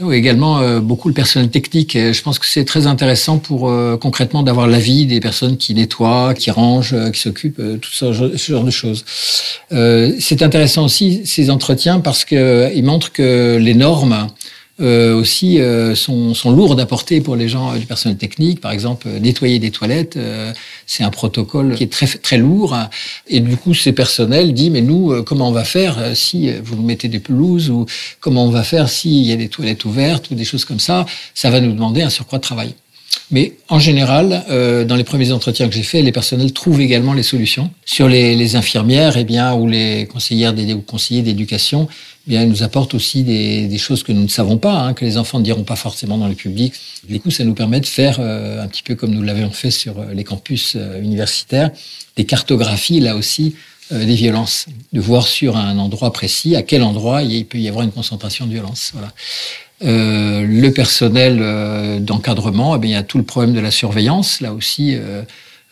ou 0.00 0.12
également 0.12 0.80
beaucoup 0.80 1.06
le 1.06 1.14
personnel 1.14 1.48
technique. 1.48 1.96
je 1.96 2.22
pense 2.22 2.40
que 2.40 2.46
c'est 2.46 2.64
très 2.64 2.88
intéressant 2.88 3.38
pour 3.38 3.72
concrètement 4.00 4.42
d'avoir 4.42 4.66
l'avis 4.66 5.06
des 5.06 5.20
personnes 5.20 5.56
qui 5.56 5.74
nettoient, 5.74 6.34
qui 6.34 6.50
rangent, 6.50 6.94
qui 7.12 7.20
s'occupent, 7.20 7.62
tout 7.80 7.90
ce, 7.92 8.12
genre 8.12 8.64
de 8.64 8.70
choses. 8.70 9.04
c'est 9.70 10.42
intéressant 10.42 10.84
aussi 10.84 11.22
ces 11.24 11.50
entretiens 11.50 12.00
parce 12.00 12.24
qu'ils 12.24 12.84
montrent 12.84 13.12
que 13.12 13.58
les 13.60 13.74
normes 13.74 14.08
euh, 14.12 14.26
aussi 14.80 15.60
euh, 15.60 15.94
sont, 15.94 16.34
sont 16.34 16.50
lourdes 16.52 16.78
à 16.78 16.86
porter 16.86 17.20
pour 17.20 17.34
les 17.34 17.48
gens 17.48 17.74
du 17.76 17.86
personnel 17.86 18.16
technique. 18.16 18.60
Par 18.60 18.70
exemple, 18.70 19.08
euh, 19.08 19.18
nettoyer 19.18 19.58
des 19.58 19.70
toilettes, 19.70 20.16
euh, 20.16 20.52
c'est 20.86 21.02
un 21.02 21.10
protocole 21.10 21.74
qui 21.74 21.84
est 21.84 21.92
très 21.92 22.06
très 22.06 22.38
lourd. 22.38 22.76
Et 23.26 23.40
du 23.40 23.56
coup, 23.56 23.74
ces 23.74 23.92
personnels 23.92 24.52
disent 24.54 24.70
mais 24.70 24.80
nous, 24.80 25.22
comment 25.24 25.48
on 25.48 25.52
va 25.52 25.64
faire 25.64 26.16
si 26.16 26.50
vous 26.62 26.76
nous 26.76 26.82
mettez 26.82 27.08
des 27.08 27.18
pelouses 27.18 27.70
ou 27.70 27.86
comment 28.20 28.44
on 28.44 28.50
va 28.50 28.62
faire 28.62 28.88
s'il 28.88 29.26
y 29.26 29.32
a 29.32 29.36
des 29.36 29.48
toilettes 29.48 29.84
ouvertes 29.84 30.30
ou 30.30 30.34
des 30.34 30.44
choses 30.44 30.64
comme 30.64 30.80
ça 30.80 31.06
Ça 31.34 31.50
va 31.50 31.60
nous 31.60 31.72
demander 31.72 32.02
un 32.02 32.10
surcroît 32.10 32.38
de 32.38 32.44
travail. 32.44 32.74
Mais 33.30 33.52
en 33.68 33.78
général, 33.78 34.44
euh, 34.48 34.84
dans 34.84 34.96
les 34.96 35.04
premiers 35.04 35.32
entretiens 35.32 35.68
que 35.68 35.74
j'ai 35.74 35.82
faits, 35.82 36.04
les 36.04 36.12
personnels 36.12 36.52
trouvent 36.52 36.80
également 36.80 37.12
les 37.12 37.22
solutions. 37.22 37.70
Sur 37.84 38.08
les, 38.08 38.34
les 38.34 38.56
infirmières, 38.56 39.16
eh 39.16 39.24
bien, 39.24 39.54
ou 39.54 39.66
les 39.66 40.06
conseillères 40.06 40.54
ou 40.54 40.80
conseillers 40.80 41.22
d'éducation, 41.22 41.88
ils 42.28 42.48
nous 42.48 42.62
apportent 42.62 42.94
aussi 42.94 43.22
des, 43.24 43.78
choses 43.78 44.02
que 44.02 44.12
nous 44.12 44.22
ne 44.22 44.28
savons 44.28 44.58
pas, 44.58 44.74
hein, 44.74 44.94
que 44.94 45.04
les 45.04 45.16
enfants 45.16 45.38
ne 45.38 45.44
diront 45.44 45.64
pas 45.64 45.76
forcément 45.76 46.18
dans 46.18 46.28
le 46.28 46.34
public. 46.34 46.74
Du 47.08 47.20
coup, 47.20 47.30
ça 47.30 47.44
nous 47.44 47.54
permet 47.54 47.80
de 47.80 47.86
faire 47.86 48.18
euh, 48.20 48.62
un 48.62 48.66
petit 48.66 48.82
peu 48.82 48.94
comme 48.94 49.10
nous 49.10 49.22
l'avions 49.22 49.50
fait 49.50 49.70
sur 49.70 49.98
euh, 49.98 50.12
les 50.12 50.24
campus 50.24 50.76
universitaires, 51.00 51.70
des 52.16 52.24
cartographies 52.24 53.00
là 53.00 53.16
aussi 53.16 53.54
des 53.90 54.16
violences, 54.16 54.66
de 54.92 55.00
voir 55.00 55.26
sur 55.26 55.56
un 55.56 55.78
endroit 55.78 56.12
précis 56.12 56.54
à 56.56 56.62
quel 56.62 56.82
endroit 56.82 57.22
il 57.22 57.46
peut 57.46 57.56
y 57.56 57.70
avoir 57.70 57.86
une 57.86 57.90
concentration 57.90 58.46
de 58.46 58.52
violence. 58.52 58.90
Voilà. 58.92 59.14
Euh, 59.84 60.44
le 60.44 60.72
personnel 60.72 61.38
euh, 61.40 62.00
d'encadrement, 62.00 62.76
eh 62.76 62.86
il 62.86 62.90
y 62.90 62.94
a 62.96 63.04
tout 63.04 63.18
le 63.18 63.24
problème 63.24 63.54
de 63.54 63.60
la 63.60 63.70
surveillance. 63.70 64.40
Là 64.40 64.52
aussi, 64.52 64.96
euh, 64.96 65.22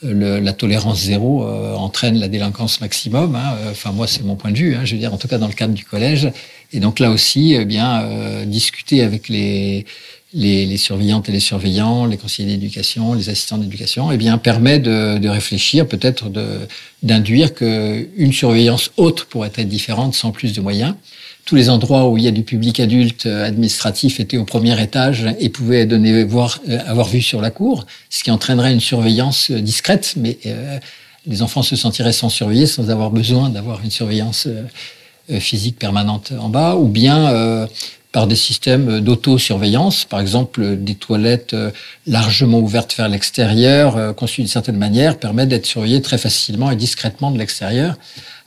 le, 0.03 0.41
la 0.41 0.53
tolérance 0.53 1.01
zéro 1.01 1.45
euh, 1.45 1.75
entraîne 1.75 2.19
la 2.19 2.29
délinquance 2.29 2.81
maximum. 2.81 3.35
Hein. 3.35 3.57
Enfin, 3.71 3.93
moi, 3.93 4.07
c'est 4.07 4.23
mon 4.23 4.37
point 4.37 4.51
de 4.51 4.59
vue. 4.59 4.75
Hein, 4.75 4.85
je 4.85 4.95
veux 4.95 5.01
dire, 5.01 5.13
en 5.13 5.17
tout 5.17 5.29
cas 5.29 5.39
dans 5.39 5.49
le 5.49 5.55
cadre 5.55 5.75
du 5.75 5.85
collège. 5.85 6.31
Et 6.73 6.81
donc 6.81 6.99
là 6.99 7.11
aussi, 7.11 7.55
eh 7.55 7.65
bien, 7.65 8.45
discuter 8.45 9.03
avec 9.03 9.29
les, 9.29 9.87
les, 10.35 10.67
les, 10.67 10.77
surveillantes 10.77 11.29
et 11.29 11.33
les 11.33 11.41
surveillants, 11.41 12.07
les 12.07 12.17
conseillers 12.17 12.49
d'éducation, 12.49 13.15
les 13.15 13.29
assistants 13.29 13.57
d'éducation, 13.57 14.11
eh 14.11 14.17
bien, 14.17 14.37
permet 14.37 14.81
de, 14.81 15.19
de 15.19 15.29
réfléchir, 15.29 15.87
peut-être 15.87 16.29
d'induire 17.05 17.55
qu'une 17.55 18.33
surveillance 18.33 18.91
autre 18.97 19.27
pourrait 19.27 19.53
être 19.55 19.69
différente 19.69 20.15
sans 20.15 20.33
plus 20.33 20.53
de 20.53 20.61
moyens 20.61 20.95
tous 21.47 21.55
les 21.55 21.71
endroits 21.71 22.09
où 22.09 22.19
il 22.19 22.25
y 22.25 22.29
a 22.29 22.33
du 22.33 22.43
public 22.43 22.81
adulte 22.81 23.25
euh, 23.25 23.47
administratif 23.47 24.21
étaient 24.21 24.37
au 24.37 24.45
premier 24.45 24.79
étage 24.83 25.27
et 25.39 25.49
pouvaient 25.49 25.87
donner 25.87 26.25
voir 26.25 26.59
euh, 26.69 26.79
avoir 26.87 27.07
vue 27.07 27.23
sur 27.23 27.41
la 27.41 27.51
cour, 27.51 27.87
ce 28.11 28.25
qui 28.25 28.33
entraînerait 28.33 28.73
une 28.73 28.81
surveillance 28.81 29.53
euh, 29.53 29.61
discrète, 29.61 30.15
mais 30.17 30.39
les 31.27 31.43
enfants 31.43 31.63
se 31.63 31.77
sentiraient 31.77 32.13
sans 32.13 32.29
surveiller, 32.29 32.67
sans 32.67 32.91
avoir 32.91 33.11
besoin 33.11 33.49
d'avoir 33.49 33.83
une 33.83 33.91
surveillance 33.91 34.47
physique 35.41 35.77
permanente 35.77 36.33
en 36.39 36.49
bas, 36.49 36.77
ou 36.77 36.87
bien 36.87 37.67
par 38.13 38.29
des 38.29 38.37
systèmes 38.37 39.01
d'autosurveillance, 39.01 40.05
par 40.05 40.21
exemple 40.21 40.77
des 40.77 40.95
toilettes 40.95 41.57
largement 42.07 42.61
ouvertes 42.61 42.95
vers 42.97 43.09
l'extérieur, 43.09 44.15
conçues 44.15 44.43
d'une 44.43 44.49
certaine 44.49 44.77
manière, 44.77 45.19
permettent 45.19 45.49
d'être 45.49 45.67
surveillées 45.67 46.01
très 46.01 46.17
facilement 46.17 46.71
et 46.71 46.77
discrètement 46.77 47.33
de 47.33 47.39
l'extérieur 47.39 47.97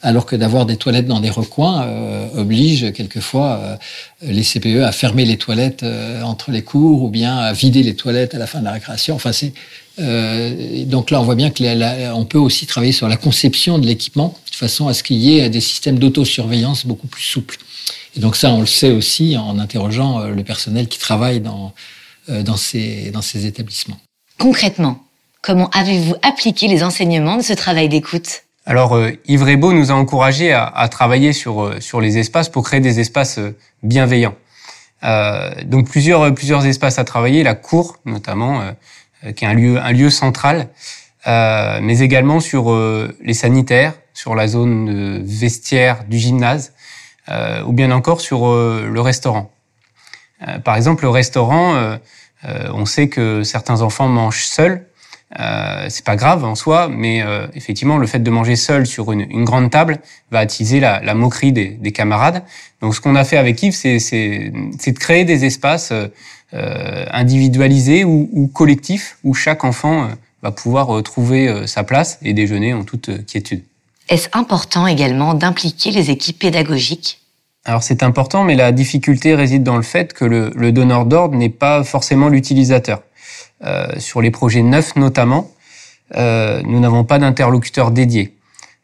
alors 0.01 0.25
que 0.25 0.35
d'avoir 0.35 0.65
des 0.65 0.77
toilettes 0.77 1.07
dans 1.07 1.19
des 1.19 1.29
recoins 1.29 1.83
euh, 1.83 2.27
oblige 2.35 2.91
quelquefois 2.93 3.59
euh, 3.61 3.75
les 4.21 4.43
CPE 4.43 4.83
à 4.83 4.91
fermer 4.91 5.25
les 5.25 5.37
toilettes 5.37 5.83
euh, 5.83 6.21
entre 6.21 6.51
les 6.51 6.61
cours 6.61 7.03
ou 7.03 7.09
bien 7.09 7.37
à 7.37 7.53
vider 7.53 7.83
les 7.83 7.95
toilettes 7.95 8.33
à 8.33 8.37
la 8.37 8.47
fin 8.47 8.59
de 8.59 8.65
la 8.65 8.71
récréation. 8.71 9.15
Enfin, 9.15 9.31
c'est 9.31 9.53
donc 9.97 11.11
là, 11.11 11.19
on 11.19 11.25
voit 11.25 11.35
bien 11.35 11.49
que 11.49 12.13
on 12.13 12.23
peut 12.23 12.37
aussi 12.37 12.65
travailler 12.65 12.93
sur 12.93 13.09
la 13.09 13.17
conception 13.17 13.79
de 13.79 13.85
l'équipement 13.85 14.33
de 14.49 14.55
façon 14.55 14.87
à 14.87 14.93
ce 14.93 15.03
qu'il 15.03 15.17
y 15.17 15.37
ait 15.37 15.49
des 15.49 15.59
systèmes 15.59 15.99
d'autosurveillance 15.99 16.85
beaucoup 16.85 17.07
plus 17.07 17.23
souples. 17.23 17.57
Et 18.15 18.21
donc 18.21 18.37
ça, 18.37 18.53
on 18.53 18.61
le 18.61 18.65
sait 18.65 18.91
aussi 18.91 19.35
en 19.35 19.59
interrogeant 19.59 20.21
le 20.21 20.41
personnel 20.45 20.87
qui 20.87 20.99
travaille 20.99 21.41
dans 21.41 21.73
dans 22.29 22.55
ces 22.55 23.11
dans 23.11 23.21
ces 23.21 23.45
établissements. 23.45 23.99
Concrètement, 24.37 25.03
comment 25.41 25.69
avez-vous 25.71 26.15
appliqué 26.21 26.69
les 26.69 26.81
enseignements 26.81 27.35
de 27.35 27.43
ce 27.43 27.51
travail 27.51 27.89
d'écoute? 27.89 28.43
Alors 28.69 28.95
euh, 28.95 29.11
Yves 29.25 29.43
Rebaud 29.43 29.73
nous 29.73 29.89
a 29.89 29.95
encouragé 29.95 30.53
à, 30.53 30.63
à, 30.63 30.87
travailler 30.89 31.33
sur 31.33 31.63
euh, 31.63 31.79
sur 31.79 31.99
les 31.99 32.19
espaces 32.19 32.49
pour 32.49 32.63
créer 32.63 32.79
des 32.79 32.99
espaces 32.99 33.39
euh, 33.39 33.57
bienveillants. 33.81 34.35
Euh, 35.03 35.49
donc 35.65 35.89
plusieurs 35.89 36.31
plusieurs 36.35 36.67
espaces 36.67 36.99
à 36.99 37.03
travailler, 37.03 37.41
la 37.41 37.55
cour 37.55 37.97
notamment, 38.05 38.61
qui 39.35 39.43
est 39.43 39.47
un 39.47 39.55
lieu 39.55 39.81
un 39.81 39.91
lieu 39.91 40.11
central, 40.11 40.69
mais 41.25 41.99
également 41.99 42.39
sur 42.39 42.63
les 43.23 43.33
sanitaires, 43.33 43.93
sur 44.13 44.35
la 44.35 44.47
zone 44.47 45.23
vestiaire 45.23 46.03
du 46.03 46.17
gymnase, 46.17 46.73
ou 47.65 47.71
bien 47.71 47.91
encore 47.91 48.19
sur 48.19 48.41
le 48.53 48.99
restaurant. 48.99 49.51
par 50.65 50.75
exemple, 50.75 51.03
le 51.03 51.09
restaurant, 51.09 51.97
on 52.43 52.85
sait 52.85 53.07
que 53.07 53.43
certains 53.43 53.81
enfants 53.81 54.09
mangent 54.09 54.45
seuls 54.45 54.88
euh, 55.39 55.85
c'est 55.89 56.05
pas 56.05 56.15
grave 56.15 56.43
en 56.43 56.55
soi, 56.55 56.87
mais 56.89 57.21
euh, 57.21 57.45
effectivement, 57.53 57.97
le 57.97 58.07
fait 58.07 58.19
de 58.19 58.31
manger 58.31 58.55
seul 58.55 58.87
sur 58.87 59.11
une, 59.11 59.21
une 59.29 59.43
grande 59.43 59.69
table 59.69 59.99
va 60.31 60.39
attiser 60.39 60.79
la, 60.79 61.01
la 61.01 61.13
moquerie 61.13 61.51
des, 61.51 61.69
des, 61.69 61.91
camarades. 61.91 62.43
Donc, 62.81 62.95
ce 62.95 63.01
qu'on 63.01 63.15
a 63.15 63.23
fait 63.23 63.37
avec 63.37 63.61
Yves, 63.61 63.75
c'est 63.75 64.51
de 64.51 64.99
créer 64.99 65.25
des 65.25 65.45
espaces 65.45 65.93
euh, 66.55 67.05
individualisés 67.11 68.03
ou, 68.03 68.27
ou, 68.33 68.47
collectifs 68.47 69.19
où 69.23 69.35
chaque 69.35 69.63
enfant 69.63 70.05
euh, 70.05 70.07
va 70.41 70.49
pouvoir 70.49 70.97
euh, 70.97 71.03
trouver 71.03 71.67
sa 71.67 71.83
place 71.83 72.17
et 72.23 72.33
déjeuner 72.33 72.73
en 72.73 72.83
toute 72.83 73.23
quiétude. 73.27 73.61
Est-ce 74.09 74.29
important 74.33 74.87
également 74.87 75.35
d'impliquer 75.35 75.91
les 75.91 76.09
équipes 76.09 76.39
pédagogiques? 76.39 77.21
Alors 77.65 77.83
c'est 77.83 78.01
important, 78.01 78.45
mais 78.45 78.55
la 78.55 78.71
difficulté 78.71 79.35
réside 79.35 79.61
dans 79.61 79.77
le 79.77 79.83
fait 79.83 80.11
que 80.13 80.25
le, 80.25 80.51
le 80.55 80.71
donneur 80.71 81.05
d'ordre 81.05 81.37
n'est 81.37 81.49
pas 81.49 81.83
forcément 81.83 82.29
l'utilisateur. 82.29 83.03
Euh, 83.65 83.87
sur 83.97 84.21
les 84.21 84.31
projets 84.31 84.63
neufs 84.63 84.95
notamment, 84.95 85.51
euh, 86.15 86.61
nous 86.65 86.79
n'avons 86.79 87.03
pas 87.03 87.19
d'interlocuteur 87.19 87.91
dédié. 87.91 88.35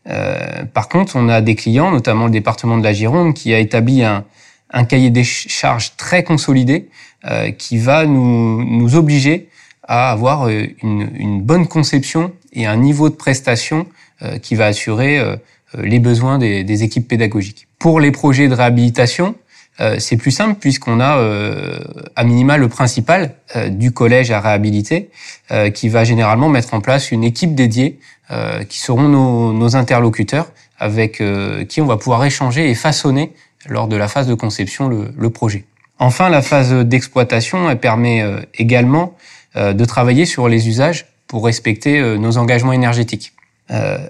Euh, 0.07 0.63
par 0.65 0.89
contre, 0.89 1.15
on 1.15 1.29
a 1.29 1.41
des 1.41 1.55
clients, 1.55 1.91
notamment 1.91 2.25
le 2.25 2.31
département 2.31 2.77
de 2.77 2.83
la 2.83 2.93
Gironde, 2.93 3.33
qui 3.33 3.53
a 3.53 3.59
établi 3.59 4.03
un, 4.03 4.23
cahier 4.87 5.09
des 5.09 5.23
charges 5.23 5.95
très 5.95 6.23
consolidé 6.23 6.89
euh, 7.25 7.51
qui 7.51 7.77
va 7.77 8.05
nous, 8.05 8.95
obliger 8.95 9.49
à 9.87 10.11
avoir 10.11 10.49
une, 10.49 11.41
bonne 11.41 11.67
conception 11.67 12.33
et 12.53 12.65
un 12.65 12.75
niveau 12.75 13.09
de 13.09 13.15
prestation 13.15 13.87
qui 14.41 14.55
va 14.55 14.65
assurer 14.67 15.21
les 15.77 15.99
besoins 15.99 16.39
des, 16.39 16.63
des, 16.63 16.83
équipes 16.83 17.07
pédagogiques. 17.07 17.67
Pour 17.77 17.99
les 17.99 18.11
projets 18.11 18.47
de 18.47 18.55
réhabilitation, 18.55 19.35
c'est 19.97 20.15
plus 20.15 20.31
simple 20.31 20.55
puisqu'on 20.59 20.99
a 21.01 21.21
à 22.15 22.23
minima 22.23 22.57
le 22.57 22.69
principal 22.69 23.35
du 23.69 23.91
collège 23.91 24.31
à 24.31 24.39
réhabiliter 24.39 25.09
qui 25.73 25.89
va 25.89 26.03
généralement 26.05 26.47
mettre 26.47 26.73
en 26.73 26.81
place 26.81 27.11
une 27.11 27.25
équipe 27.25 27.55
dédiée 27.55 27.99
qui 28.69 28.79
seront 28.79 29.09
nos, 29.09 29.51
nos 29.51 29.75
interlocuteurs 29.75 30.47
avec 30.79 31.21
qui 31.67 31.81
on 31.81 31.85
va 31.85 31.97
pouvoir 31.97 32.23
échanger 32.23 32.69
et 32.69 32.73
façonner 32.73 33.33
lors 33.67 33.87
de 33.87 33.97
la 33.97 34.07
phase 34.07 34.27
de 34.27 34.33
conception 34.33 34.87
le, 34.87 35.11
le 35.17 35.29
projet. 35.29 35.65
Enfin, 35.99 36.29
la 36.29 36.41
phase 36.41 36.73
d'exploitation 36.73 37.73
permet 37.77 38.21
euh, 38.21 38.41
également 38.53 39.15
euh, 39.55 39.73
de 39.73 39.85
travailler 39.85 40.25
sur 40.25 40.49
les 40.49 40.67
usages 40.67 41.05
pour 41.27 41.45
respecter 41.45 41.99
euh, 41.99 42.17
nos 42.17 42.37
engagements 42.37 42.73
énergétiques. 42.73 43.33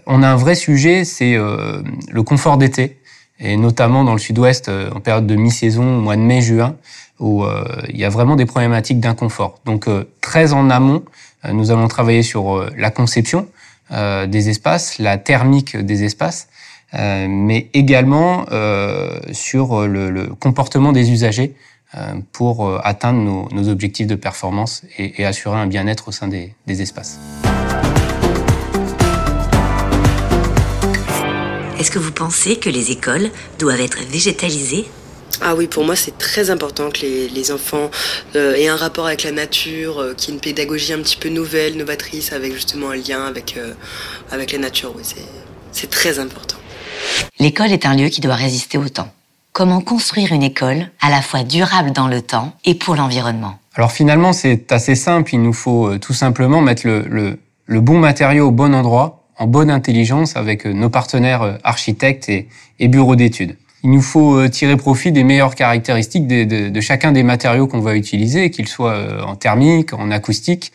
on 0.06 0.24
a 0.24 0.28
un 0.28 0.36
vrai 0.36 0.56
sujet, 0.56 1.06
c'est 1.06 1.38
le 1.38 2.24
confort 2.24 2.58
d'été, 2.58 2.98
et 3.40 3.58
notamment 3.58 4.04
dans 4.04 4.14
le 4.14 4.20
sud-ouest 4.20 4.70
en 4.70 5.00
période 5.00 5.28
de 5.28 5.36
mi-saison, 5.36 5.98
au 5.98 6.02
mois 6.02 6.16
de 6.16 6.22
mai-juin, 6.22 6.76
où 7.20 7.44
il 7.90 7.98
y 7.98 8.06
a 8.06 8.10
vraiment 8.10 8.36
des 8.36 8.46
problématiques 8.46 9.00
d'inconfort. 9.00 9.60
Donc 9.66 9.88
très 10.22 10.54
en 10.54 10.70
amont, 10.70 11.04
nous 11.52 11.72
allons 11.72 11.88
travailler 11.88 12.24
sur 12.24 12.66
la 12.78 12.92
conception 12.92 13.48
des 13.92 14.50
espaces, 14.50 15.00
la 15.00 15.18
thermique 15.18 15.76
des 15.78 16.06
espaces, 16.06 16.48
mais 16.94 17.70
également 17.74 18.46
sur 19.34 19.86
le, 19.86 20.28
comportement 20.40 20.94
des 20.94 21.12
usagers 21.12 21.56
euh, 21.98 22.16
pour 22.34 22.68
euh, 22.68 22.82
atteindre 22.84 23.48
nos, 23.54 23.70
objectifs 23.70 24.08
de 24.08 24.16
performance 24.16 24.84
et, 24.98 25.24
assurer 25.24 25.58
un 25.58 25.68
bien-être 25.68 26.10
au 26.10 26.12
sein 26.12 26.28
des, 26.28 26.54
espaces. 26.68 27.20
Est-ce 31.86 31.92
que 31.92 32.00
vous 32.00 32.12
pensez 32.12 32.56
que 32.56 32.68
les 32.68 32.90
écoles 32.90 33.30
doivent 33.60 33.80
être 33.80 34.00
végétalisées? 34.10 34.86
Ah 35.40 35.54
oui, 35.54 35.68
pour 35.68 35.86
moi 35.86 35.96
c'est 35.96 36.18
très 36.18 36.50
important 36.50 36.90
que 36.90 37.02
les, 37.02 37.52
enfants 37.52 37.92
euh, 38.36 38.56
aient 38.56 38.70
un 38.70 38.76
rapport 38.76 39.06
avec 39.06 39.22
la 39.22 39.32
nature, 39.32 40.16
qu'il 40.18 40.30
y 40.30 40.32
ait 40.32 40.34
une 40.34 40.42
pédagogie 40.42 40.94
un 40.94 40.98
petit 40.98 41.16
peu 41.16 41.30
nouvelle, 41.30 41.78
novatrice, 41.78 42.32
avec 42.34 42.54
justement 42.54 42.90
un 42.90 42.96
lien 42.96 43.24
avec, 43.28 43.60
avec 44.32 44.52
la 44.54 44.58
nature. 44.58 44.94
Oui, 44.98 45.04
c'est 45.72 45.90
très 45.92 46.18
important. 46.18 46.58
L'école 47.38 47.72
est 47.72 47.86
un 47.86 47.96
lieu 47.96 48.10
qui 48.10 48.20
doit 48.20 48.34
résister 48.34 48.80
au 48.80 48.90
temps 48.90 49.14
comment 49.56 49.80
construire 49.80 50.34
une 50.34 50.44
école 50.44 50.88
à 51.02 51.10
la 51.10 51.22
fois 51.22 51.44
durable 51.44 51.92
dans 51.94 52.10
le 52.10 52.22
temps 52.22 52.52
et 52.66 52.76
pour 52.76 52.96
l'environnement? 52.96 53.58
Alors 53.76 53.92
finalement, 53.92 54.34
c'est 54.34 54.72
assez 54.74 54.96
simple. 54.96 55.34
Il 55.34 55.44
nous 55.44 55.54
faut 55.54 55.88
euh, 55.88 55.98
tout 55.98 56.14
simplement 56.14 56.60
mettre 56.62 56.86
le, 56.86 57.40
le, 57.68 57.80
bon 57.80 57.98
matériau 57.98 58.48
au 58.48 58.52
bon 58.52 58.76
endroit, 58.76 59.25
en 59.38 59.48
bonne 59.48 59.70
intelligence 59.70 60.36
avec 60.36 60.66
euh, 60.66 60.74
nos 60.74 60.90
partenaires 60.90 61.42
euh, 61.42 61.54
architectes 61.64 62.30
et, 62.30 62.48
bureaux 62.88 63.16
d'études. 63.16 63.58
Il 63.84 63.92
nous 63.92 64.02
faut 64.02 64.48
tirer 64.48 64.78
profit 64.78 65.12
des 65.12 65.24
meilleures 65.24 65.54
caractéristiques 65.54 66.28
de, 66.28 66.82
chacun 66.82 67.12
des 67.12 67.22
matériaux 67.22 67.68
qu'on 67.68 67.82
va 67.82 67.96
utiliser, 67.96 68.50
qu'ils 68.50 68.68
soient 68.68 69.24
en 69.24 69.36
thermique, 69.36 69.94
en 69.94 70.10
acoustique, 70.10 70.72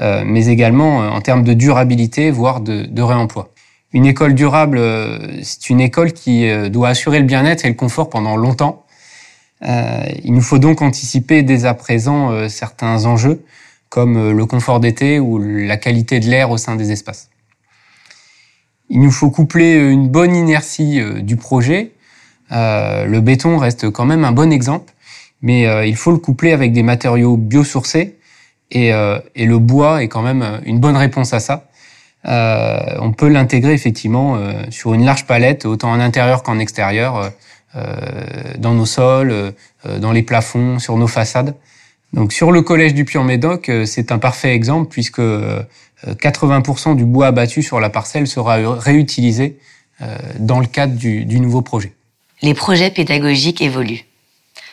mais 0.00 0.46
également 0.46 1.00
en 1.00 1.20
termes 1.20 1.44
de 1.44 1.52
durabilité, 1.52 2.30
voire 2.30 2.62
de, 2.62 3.02
réemploi. 3.02 3.50
Une 3.94 4.06
école 4.06 4.34
durable, 4.34 4.78
euh, 4.78 5.40
c'est 5.44 5.70
une 5.70 5.80
école 5.80 6.12
qui 6.12 6.48
euh, 6.48 6.68
doit 6.68 6.88
assurer 6.88 7.20
le 7.20 7.26
bien-être 7.26 7.64
et 7.64 7.68
le 7.68 7.76
confort 7.76 8.10
pendant 8.10 8.36
longtemps. 8.36 8.84
Euh, 9.62 10.04
il 10.24 10.34
nous 10.34 10.42
faut 10.42 10.58
donc 10.58 10.82
anticiper 10.82 11.44
dès 11.44 11.64
à 11.64 11.74
présent 11.74 12.48
certains 12.48 13.06
enjeux, 13.06 13.44
comme 13.88 14.32
le 14.32 14.46
confort 14.46 14.80
d'été 14.80 15.20
ou 15.20 15.38
la 15.38 15.76
qualité 15.76 16.18
de 16.18 16.26
l'air 16.26 16.50
au 16.50 16.58
sein 16.58 16.74
des 16.74 16.90
espaces. 16.90 17.30
Il 18.94 19.00
nous 19.00 19.10
faut 19.10 19.28
coupler 19.28 19.74
une 19.74 20.08
bonne 20.08 20.34
inertie 20.34 20.98
du 21.22 21.36
projet. 21.36 21.90
le 22.50 23.18
béton 23.18 23.58
reste 23.58 23.90
quand 23.90 24.06
même 24.06 24.24
un 24.24 24.32
bon 24.32 24.50
exemple, 24.50 24.94
mais 25.42 25.86
il 25.86 25.96
faut 25.96 26.12
le 26.12 26.18
coupler 26.18 26.52
avec 26.52 26.72
des 26.72 26.82
matériaux 26.82 27.36
biosourcés 27.36 28.16
et, 28.70 28.92
et 29.34 29.46
le 29.46 29.58
bois 29.58 30.02
est 30.02 30.08
quand 30.08 30.22
même 30.22 30.60
une 30.64 30.78
bonne 30.78 30.96
réponse 30.96 31.34
à 31.34 31.40
ça. 31.40 31.66
Euh, 32.26 32.78
on 33.00 33.12
peut 33.12 33.28
l'intégrer 33.28 33.72
effectivement 33.72 34.36
euh, 34.36 34.52
sur 34.70 34.94
une 34.94 35.04
large 35.04 35.26
palette, 35.26 35.66
autant 35.66 35.90
en 35.90 36.00
intérieur 36.00 36.42
qu'en 36.42 36.58
extérieur, 36.58 37.32
euh, 37.76 37.82
dans 38.58 38.72
nos 38.72 38.86
sols, 38.86 39.52
dans 39.98 40.12
les 40.12 40.22
plafonds, 40.22 40.78
sur 40.78 40.96
nos 40.96 41.08
façades. 41.08 41.54
Donc 42.12 42.32
sur 42.32 42.52
le 42.52 42.62
collège 42.62 42.94
du 42.94 43.04
Puy-en-Médoc, 43.04 43.70
c'est 43.86 44.12
un 44.12 44.18
parfait 44.18 44.54
exemple 44.54 44.88
puisque 44.88 45.20
80% 46.06 46.96
du 46.96 47.04
bois 47.04 47.28
abattu 47.28 47.62
sur 47.62 47.80
la 47.80 47.90
parcelle 47.90 48.26
sera 48.26 48.56
réutilisé 48.78 49.58
dans 50.38 50.60
le 50.60 50.66
cadre 50.66 50.94
du, 50.94 51.24
du 51.24 51.40
nouveau 51.40 51.62
projet. 51.62 51.92
Les 52.42 52.54
projets 52.54 52.90
pédagogiques 52.90 53.62
évoluent. 53.62 54.04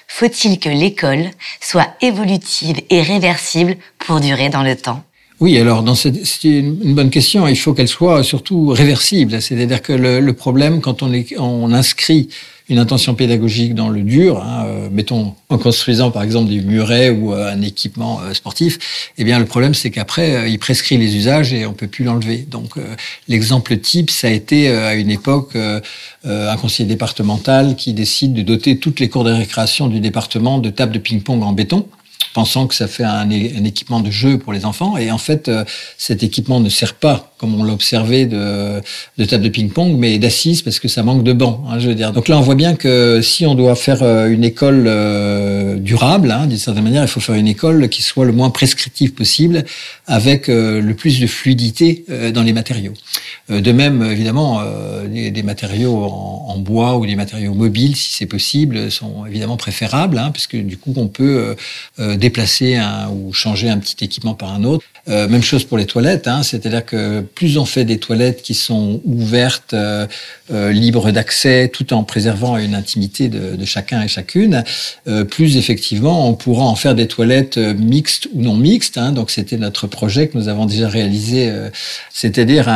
Faut-il 0.07 0.59
que 0.59 0.69
l'école 0.69 1.29
soit 1.61 1.87
évolutive 2.01 2.81
et 2.89 3.01
réversible 3.01 3.77
pour 3.97 4.19
durer 4.19 4.49
dans 4.49 4.61
le 4.61 4.75
temps? 4.75 5.03
Oui, 5.41 5.57
alors 5.57 5.83
c'est 5.97 6.43
une 6.43 6.93
bonne 6.93 7.09
question. 7.09 7.47
Il 7.47 7.57
faut 7.57 7.73
qu'elle 7.73 7.87
soit 7.87 8.21
surtout 8.23 8.67
réversible. 8.67 9.41
C'est-à-dire 9.41 9.81
que 9.81 9.93
le, 9.93 10.33
problème, 10.33 10.81
quand 10.81 11.01
on, 11.01 11.11
est, 11.11 11.35
on 11.39 11.73
inscrit 11.73 12.29
une 12.71 12.79
intention 12.79 13.15
pédagogique 13.15 13.75
dans 13.75 13.89
le 13.89 14.01
dur, 14.01 14.41
hein, 14.41 14.63
euh, 14.65 14.87
mettons 14.89 15.35
en 15.49 15.57
construisant 15.57 16.09
par 16.09 16.23
exemple 16.23 16.49
des 16.49 16.61
murets 16.61 17.09
ou 17.09 17.33
euh, 17.33 17.53
un 17.53 17.61
équipement 17.61 18.21
euh, 18.21 18.33
sportif, 18.33 19.11
eh 19.17 19.25
bien 19.25 19.39
le 19.39 19.45
problème 19.45 19.73
c'est 19.73 19.91
qu'après 19.91 20.49
il 20.49 20.57
prescrit 20.57 20.97
les 20.97 21.17
usages 21.17 21.53
et 21.53 21.65
on 21.65 21.73
peut 21.73 21.87
plus 21.87 22.05
l'enlever. 22.05 22.37
Donc 22.49 22.75
l'exemple 23.27 23.77
type, 23.77 24.09
ça 24.09 24.27
a 24.27 24.29
été 24.29 24.69
à 24.69 24.93
une 24.93 25.11
époque 25.11 25.57
un 26.23 26.57
conseiller 26.57 26.87
départemental 26.87 27.75
qui 27.75 27.93
décide 27.93 28.33
de 28.33 28.41
doter 28.41 28.77
toutes 28.77 29.01
les 29.01 29.09
cours 29.09 29.25
de 29.25 29.31
récréation 29.31 29.87
du 29.87 29.99
département 29.99 30.59
de 30.59 30.69
tables 30.69 30.93
de 30.93 30.99
ping-pong 30.99 31.43
en 31.43 31.51
béton 31.51 31.87
pensant 32.33 32.67
que 32.67 32.75
ça 32.75 32.87
fait 32.87 33.03
un, 33.03 33.29
équipement 33.29 33.99
de 33.99 34.09
jeu 34.09 34.37
pour 34.37 34.53
les 34.53 34.65
enfants. 34.65 34.97
Et 34.97 35.11
en 35.11 35.17
fait, 35.17 35.47
euh, 35.47 35.63
cet 35.97 36.23
équipement 36.23 36.59
ne 36.59 36.69
sert 36.69 36.93
pas, 36.93 37.33
comme 37.37 37.59
on 37.59 37.63
l'a 37.63 37.73
observé, 37.73 38.25
de, 38.25 38.81
de 39.17 39.25
table 39.25 39.43
de 39.43 39.49
ping-pong, 39.49 39.95
mais 39.97 40.17
d'assises 40.19 40.61
parce 40.61 40.79
que 40.79 40.87
ça 40.87 41.03
manque 41.03 41.23
de 41.23 41.33
bancs. 41.33 41.59
Hein, 41.69 41.79
je 41.79 41.89
veux 41.89 41.95
dire. 41.95 42.13
Donc 42.13 42.27
là, 42.27 42.37
on 42.37 42.41
voit 42.41 42.55
bien 42.55 42.75
que 42.75 43.21
si 43.21 43.45
on 43.45 43.55
doit 43.55 43.75
faire 43.75 44.03
euh, 44.03 44.29
une 44.29 44.43
école 44.43 44.85
euh, 44.87 45.75
durable, 45.75 46.31
hein, 46.31 46.47
d'une 46.47 46.57
certaine 46.57 46.83
manière, 46.83 47.03
il 47.03 47.07
faut 47.07 47.19
faire 47.19 47.35
une 47.35 47.47
école 47.47 47.89
qui 47.89 48.01
soit 48.01 48.25
le 48.25 48.31
moins 48.31 48.49
prescriptive 48.49 49.13
possible, 49.13 49.65
avec 50.07 50.47
le 50.47 50.91
plus 50.93 51.19
de 51.19 51.27
fluidité 51.27 52.05
dans 52.33 52.43
les 52.43 52.53
matériaux. 52.53 52.93
de 53.49 53.71
même, 53.71 54.03
évidemment, 54.03 54.61
des, 55.07 55.43
matériaux 55.43 56.03
en, 56.03 56.45
en, 56.49 56.57
bois 56.59 56.97
ou 56.97 57.05
des 57.05 57.15
matériaux 57.15 57.53
mobiles, 57.53 57.95
si 57.95 58.13
c'est 58.13 58.25
possible, 58.25 58.91
sont 58.91 59.25
évidemment 59.25 59.57
préférables, 59.57 60.17
hein, 60.17 60.31
puisque 60.31 60.55
du 60.55 60.77
coup, 60.77 60.93
on 60.97 61.07
peut 61.07 61.55
déplacer 62.21 62.79
ou 63.11 63.33
changer 63.33 63.69
un 63.69 63.79
petit 63.79 64.05
équipement 64.05 64.33
par 64.33 64.53
un 64.53 64.63
autre. 64.63 64.85
Euh, 65.09 65.27
même 65.27 65.41
chose 65.41 65.63
pour 65.63 65.79
les 65.79 65.85
toilettes, 65.85 66.27
hein, 66.27 66.43
c'est-à-dire 66.43 66.85
que 66.85 67.21
plus 67.21 67.57
on 67.57 67.65
fait 67.65 67.85
des 67.85 67.97
toilettes 67.97 68.43
qui 68.43 68.53
sont 68.53 69.01
ouvertes, 69.03 69.73
euh, 69.73 70.05
euh, 70.53 70.71
libres 70.71 71.09
d'accès, 71.09 71.71
tout 71.73 71.91
en 71.93 72.03
préservant 72.03 72.57
une 72.57 72.75
intimité 72.75 73.27
de, 73.27 73.65
chacun 73.65 74.01
et 74.03 74.07
chacune, 74.07 74.63
plus 75.29 75.55
effectivement 75.55 76.27
on 76.27 76.33
pourra 76.33 76.65
en 76.65 76.75
faire 76.75 76.95
des 76.95 77.07
toilettes 77.07 77.57
mixtes 77.57 78.27
ou 78.33 78.41
non 78.41 78.55
mixtes. 78.55 78.97
Hein, 78.97 79.11
donc 79.11 79.31
c'était 79.31 79.57
notre 79.57 79.87
projet 79.87 80.27
que 80.27 80.37
nous 80.37 80.49
avons 80.49 80.65
déjà 80.65 80.89
réalisé, 80.89 81.51
c'est-à-dire 82.11 82.69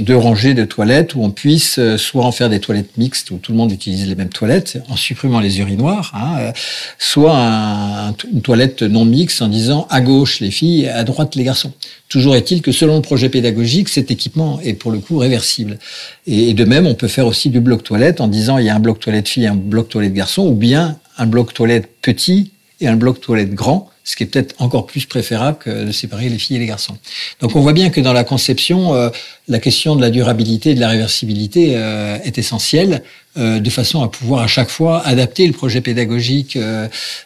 deux 0.00 0.16
rangées 0.16 0.54
de 0.54 0.64
toilettes 0.64 1.14
où 1.14 1.22
on 1.22 1.30
puisse 1.30 1.78
soit 1.96 2.24
en 2.24 2.32
faire 2.32 2.48
des 2.48 2.58
toilettes 2.58 2.96
mixtes 2.96 3.30
où 3.30 3.36
tout 3.36 3.52
le 3.52 3.58
monde 3.58 3.70
utilise 3.70 4.08
les 4.08 4.14
mêmes 4.14 4.30
toilettes 4.30 4.78
en 4.88 4.96
supprimant 4.96 5.40
les 5.40 5.60
urinoirs, 5.60 6.12
hein, 6.14 6.52
soit 6.98 7.36
un, 7.36 8.14
une 8.32 8.42
toilette 8.42 8.57
non 8.82 9.04
mixte 9.04 9.42
en 9.42 9.48
disant 9.48 9.86
à 9.90 10.00
gauche 10.00 10.40
les 10.40 10.50
filles, 10.50 10.88
à 10.88 11.04
droite 11.04 11.34
les 11.34 11.44
garçons. 11.44 11.72
Toujours 12.08 12.36
est-il 12.36 12.62
que 12.62 12.72
selon 12.72 12.96
le 12.96 13.02
projet 13.02 13.28
pédagogique, 13.28 13.88
cet 13.88 14.10
équipement 14.10 14.60
est 14.62 14.74
pour 14.74 14.90
le 14.90 14.98
coup 14.98 15.18
réversible. 15.18 15.78
Et 16.26 16.54
de 16.54 16.64
même, 16.64 16.86
on 16.86 16.94
peut 16.94 17.08
faire 17.08 17.26
aussi 17.26 17.50
du 17.50 17.60
bloc 17.60 17.82
toilette 17.82 18.20
en 18.20 18.28
disant 18.28 18.58
il 18.58 18.66
y 18.66 18.68
a 18.68 18.74
un 18.74 18.80
bloc 18.80 19.00
toilette 19.00 19.28
fille 19.28 19.46
un 19.46 19.54
bloc 19.54 19.88
toilette 19.88 20.14
garçon, 20.14 20.46
ou 20.46 20.54
bien 20.54 20.98
un 21.16 21.26
bloc 21.26 21.52
toilette 21.52 21.88
petit 22.02 22.52
et 22.80 22.86
un 22.86 22.96
bloc 22.96 23.20
toilette 23.20 23.54
grand, 23.54 23.90
ce 24.04 24.16
qui 24.16 24.22
est 24.22 24.26
peut-être 24.26 24.54
encore 24.58 24.86
plus 24.86 25.04
préférable 25.04 25.58
que 25.58 25.84
de 25.86 25.92
séparer 25.92 26.28
les 26.28 26.38
filles 26.38 26.56
et 26.56 26.60
les 26.60 26.66
garçons. 26.66 26.96
Donc 27.40 27.56
on 27.56 27.60
voit 27.60 27.72
bien 27.72 27.90
que 27.90 28.00
dans 28.00 28.12
la 28.12 28.24
conception, 28.24 28.94
euh, 28.94 29.10
la 29.48 29.58
question 29.58 29.96
de 29.96 30.00
la 30.00 30.10
durabilité 30.10 30.70
et 30.70 30.74
de 30.74 30.80
la 30.80 30.88
réversibilité 30.88 31.72
euh, 31.74 32.18
est 32.24 32.38
essentielle, 32.38 33.02
euh, 33.38 33.60
de 33.60 33.70
façon 33.70 34.02
à 34.02 34.08
pouvoir 34.08 34.42
à 34.42 34.46
chaque 34.46 34.70
fois 34.70 35.06
adapter 35.06 35.46
le 35.46 35.52
projet 35.52 35.80
pédagogique 35.80 36.58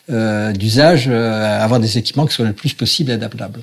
d'usage, 0.09 1.09
avoir 1.09 1.81
des 1.81 1.99
équipements 1.99 2.27
qui 2.27 2.35
soient 2.35 2.47
le 2.47 2.53
plus 2.53 2.75
possible 2.75 3.11
adaptables. 3.11 3.61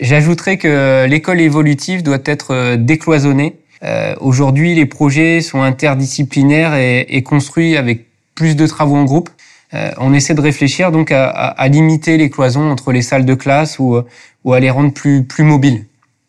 J'ajouterais 0.00 0.58
que 0.58 1.06
l'école 1.06 1.40
évolutive 1.40 2.02
doit 2.02 2.22
être 2.24 2.52
euh, 2.52 2.76
décloisonnée. 2.76 3.56
Euh, 3.82 4.14
Aujourd'hui, 4.20 4.74
les 4.74 4.86
projets 4.86 5.40
sont 5.40 5.62
interdisciplinaires 5.62 6.74
et, 6.74 7.00
et, 7.08 7.22
construits 7.22 7.76
avec 7.76 8.06
plus 8.34 8.54
de 8.54 8.66
travaux 8.66 8.96
en 8.96 9.04
groupe. 9.04 9.28
Euh, 9.74 9.90
on 9.98 10.14
essaie 10.14 10.34
de 10.34 10.40
réfléchir 10.40 10.92
donc 10.92 11.10
à, 11.10 11.28
à, 11.28 11.68
limiter 11.68 12.16
les 12.16 12.30
cloisons 12.30 12.70
entre 12.70 12.92
les 12.92 13.02
salles 13.02 13.24
de 13.24 13.34
classe 13.34 13.78
ou, 13.78 14.00
ou 14.44 14.52
à 14.52 14.60
les 14.60 14.70
rendre 14.70 14.92
plus, 14.92 15.24
plus 15.24 15.44
mobiles. 15.44 15.84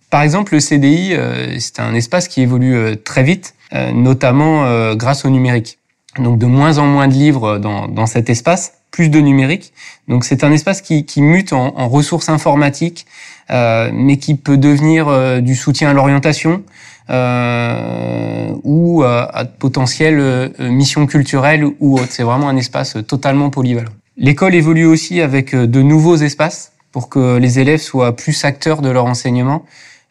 Par 0.10 0.24
exemple, 0.24 0.56
le 0.56 0.60
CDI, 0.60 1.14
c'est 1.60 1.80
un 1.80 1.94
espace 1.94 2.28
qui 2.28 2.42
évolue 2.42 2.98
très 3.04 3.22
vite, 3.22 3.54
notamment 3.72 4.94
grâce 4.96 5.26
au 5.26 5.30
numérique. 5.30 5.80
Donc 6.18 6.40
de 6.40 6.46
moins 6.46 6.80
en 6.80 6.86
moins 6.88 7.08
de 7.08 7.14
livres 7.14 7.60
dans, 7.60 7.88
dans 7.88 8.08
cet 8.08 8.30
espace, 8.30 8.74
plus 8.92 9.10
de 9.10 9.20
numérique. 9.20 9.74
Donc 10.08 10.26
c'est 10.26 10.44
un 10.44 10.52
espace 10.52 10.82
qui, 10.82 11.06
qui 11.06 11.22
mute 11.22 11.54
en, 11.54 11.78
en, 11.78 11.88
ressources 11.88 12.30
informatiques, 12.30 13.06
euh, 13.52 13.90
mais 13.94 14.18
qui 14.18 14.36
peut 14.36 14.58
devenir 14.58 15.08
euh, 15.08 15.40
du 15.40 15.56
soutien 15.56 15.90
à 15.90 15.94
l'orientation 15.94 16.64
euh, 17.10 18.54
ou 18.64 19.04
à 19.04 19.44
de 19.44 19.50
potentielles 19.58 20.20
euh, 20.20 20.50
missions 20.60 21.06
culturelles 21.06 21.66
ou 21.80 22.00
autres. 22.00 22.12
C'est 22.12 22.24
vraiment 22.24 22.50
un 22.50 22.58
espace 22.58 22.98
totalement 23.08 23.50
polyvalent. 23.50 23.92
L'école 24.18 24.56
évolue 24.56 24.86
aussi 24.86 25.22
avec 25.22 25.56
de 25.56 25.82
nouveaux 25.82 26.18
espaces 26.18 26.74
pour 26.92 27.08
que 27.10 27.38
les 27.38 27.60
élèves 27.60 27.80
soient 27.80 28.16
plus 28.16 28.44
acteurs 28.44 28.82
de 28.82 28.90
leur 28.90 29.06
enseignement. 29.06 29.64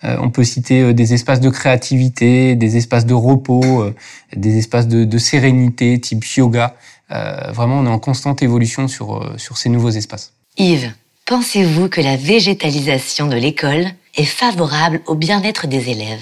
On 0.02 0.30
peut 0.30 0.44
citer 0.44 0.94
des 0.94 1.12
espaces 1.14 1.40
de 1.40 1.50
créativité, 1.50 2.54
des 2.54 2.76
espaces 2.76 3.06
de 3.06 3.14
repos, 3.14 3.84
des 4.36 4.58
espaces 4.58 4.86
de, 4.86 5.04
de 5.04 5.18
sérénité 5.18 5.98
type 6.00 6.24
yoga. 6.24 6.76
Euh, 7.10 7.52
vraiment, 7.52 7.78
on 7.78 7.86
est 7.86 7.90
en 7.90 7.98
constante 7.98 8.42
évolution 8.42 8.88
sur, 8.88 9.16
euh, 9.16 9.34
sur 9.38 9.56
ces 9.56 9.68
nouveaux 9.68 9.90
espaces. 9.90 10.32
Yves, 10.58 10.92
pensez-vous 11.24 11.88
que 11.88 12.00
la 12.00 12.16
végétalisation 12.16 13.28
de 13.28 13.36
l'école 13.36 13.86
est 14.16 14.24
favorable 14.24 15.00
au 15.06 15.14
bien-être 15.14 15.66
des 15.66 15.88
élèves? 15.90 16.20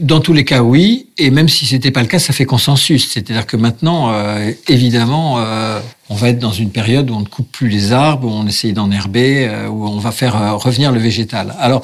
Dans 0.00 0.20
tous 0.20 0.32
les 0.32 0.44
cas, 0.44 0.62
oui. 0.62 1.10
Et 1.16 1.30
même 1.30 1.48
si 1.48 1.64
c'était 1.64 1.90
pas 1.90 2.02
le 2.02 2.08
cas, 2.08 2.18
ça 2.18 2.32
fait 2.32 2.44
consensus. 2.44 3.12
C'est-à-dire 3.12 3.46
que 3.46 3.56
maintenant, 3.56 4.12
euh, 4.12 4.50
évidemment, 4.68 5.38
on 6.08 6.14
va 6.14 6.28
être 6.28 6.38
dans 6.38 6.52
une 6.52 6.70
période 6.70 7.10
où 7.10 7.14
on 7.14 7.20
ne 7.20 7.26
coupe 7.26 7.50
plus 7.50 7.68
les 7.68 7.92
arbres, 7.92 8.28
où 8.28 8.30
on 8.30 8.46
essaye 8.46 8.72
d'enherber, 8.72 9.48
où 9.68 9.86
on 9.86 9.98
va 9.98 10.12
faire 10.12 10.56
revenir 10.58 10.92
le 10.92 11.00
végétal. 11.00 11.54
Alors, 11.58 11.82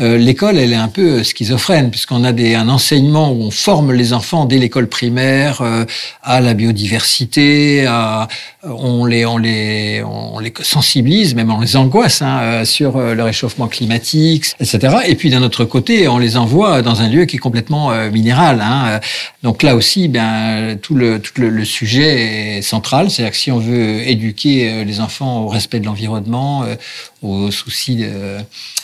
euh, 0.00 0.18
l'école, 0.18 0.58
elle 0.58 0.72
est 0.72 0.76
un 0.76 0.88
peu 0.88 1.22
schizophrène, 1.22 1.90
puisqu'on 1.90 2.24
a 2.24 2.32
un 2.32 2.68
enseignement 2.68 3.30
où 3.30 3.42
on 3.42 3.52
forme 3.52 3.92
les 3.92 4.12
enfants 4.12 4.44
dès 4.44 4.58
l'école 4.58 4.88
primaire 4.88 5.60
euh, 5.60 5.84
à 6.24 6.40
la 6.40 6.54
biodiversité, 6.54 7.86
on, 8.64 9.06
les, 9.06 10.02
sensibilise, 10.62 11.36
même 11.36 11.50
on 11.52 11.60
les 11.60 11.76
angoisse 11.76 12.22
hein, 12.22 12.40
euh, 12.42 12.64
sur 12.64 12.98
le 12.98 13.22
réchauffement 13.22 13.68
climatique, 13.68 14.46
etc. 14.58 14.96
Et 15.06 15.14
puis 15.14 15.30
d'un 15.30 15.42
autre 15.42 15.64
côté, 15.64 16.08
on 16.08 16.18
les 16.18 16.36
envoie 16.36 16.82
dans 16.82 17.00
un 17.00 17.08
lieu 17.08 17.24
qui 17.24 17.36
est 17.36 17.40
complètement 17.40 17.92
minéral. 18.10 18.60
Hein. 18.62 18.98
Donc 19.44 19.62
là 19.62 19.76
aussi, 19.76 20.08
ben, 20.08 20.76
tout, 20.82 20.96
le, 20.96 21.64
sujet 21.64 22.56
est 22.56 22.62
central. 22.62 23.10
C'est-à-dire 23.10 23.36
si 23.36 23.52
on 23.52 23.60
veut 23.64 24.06
éduquer 24.08 24.84
les 24.84 25.00
enfants 25.00 25.42
au 25.42 25.48
respect 25.48 25.80
de 25.80 25.86
l'environnement, 25.86 26.64
au 27.22 27.50
souci 27.50 28.04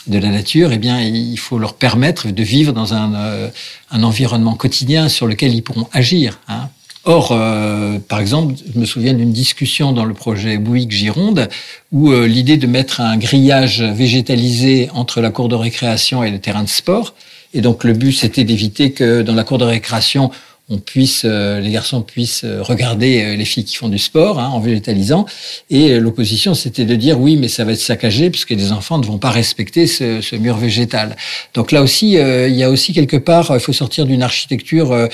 de, 0.07 0.17
la 0.17 0.29
nature, 0.29 0.71
eh 0.71 0.77
bien, 0.77 1.01
il 1.01 1.37
faut 1.37 1.57
leur 1.57 1.75
permettre 1.75 2.29
de 2.29 2.43
vivre 2.43 2.73
dans 2.73 2.93
un, 2.93 3.13
euh, 3.13 3.49
environnement 3.91 4.55
quotidien 4.55 5.09
sur 5.09 5.27
lequel 5.27 5.53
ils 5.53 5.61
pourront 5.61 5.87
agir. 5.93 6.39
Hein. 6.47 6.69
Or, 7.03 7.31
euh, 7.31 7.97
par 7.99 8.19
exemple, 8.19 8.53
je 8.73 8.79
me 8.79 8.85
souviens 8.85 9.13
d'une 9.13 9.31
discussion 9.31 9.91
dans 9.91 10.05
le 10.05 10.13
projet 10.13 10.57
Bouygues-Gironde 10.57 11.49
où 11.91 12.11
euh, 12.11 12.27
l'idée 12.27 12.57
de 12.57 12.67
mettre 12.67 13.01
un 13.01 13.17
grillage 13.17 13.81
végétalisé 13.81 14.89
entre 14.93 15.19
la 15.19 15.31
cour 15.31 15.49
de 15.49 15.55
récréation 15.55 16.23
et 16.23 16.29
le 16.29 16.39
terrain 16.39 16.63
de 16.63 16.69
sport. 16.69 17.15
Et 17.53 17.61
donc, 17.61 17.83
le 17.83 17.93
but, 17.93 18.13
c'était 18.13 18.43
d'éviter 18.43 18.91
que 18.91 19.23
dans 19.23 19.33
la 19.33 19.43
cour 19.43 19.57
de 19.57 19.65
récréation, 19.65 20.31
on 20.71 20.77
puisse, 20.77 21.23
euh, 21.25 21.59
les 21.59 21.69
garçons 21.69 22.01
puissent 22.01 22.45
euh, 22.45 22.63
regarder 22.63 23.21
euh, 23.21 23.35
les 23.35 23.43
filles 23.43 23.65
qui 23.65 23.75
font 23.75 23.89
du 23.89 23.99
sport 23.99 24.39
hein, 24.39 24.47
en 24.47 24.61
végétalisant. 24.61 25.25
Et 25.69 25.99
l'opposition, 25.99 26.53
c'était 26.53 26.85
de 26.85 26.95
dire 26.95 27.19
oui, 27.19 27.35
mais 27.35 27.49
ça 27.49 27.65
va 27.65 27.73
être 27.73 27.79
saccagé 27.79 28.29
puisque 28.29 28.51
les 28.51 28.71
enfants 28.71 28.97
ne 28.97 29.05
vont 29.05 29.17
pas 29.17 29.31
respecter 29.31 29.85
ce, 29.85 30.21
ce 30.21 30.35
mur 30.37 30.55
végétal. 30.55 31.17
Donc 31.53 31.73
là 31.73 31.81
aussi, 31.81 32.13
il 32.13 32.55
y 32.55 32.63
a 32.63 32.69
aussi 32.69 32.93
quelque 32.93 33.17
part, 33.17 33.51
il 33.53 33.59
faut 33.59 33.73
sortir 33.73 34.05
d'une 34.05 34.23
architecture 34.23 35.09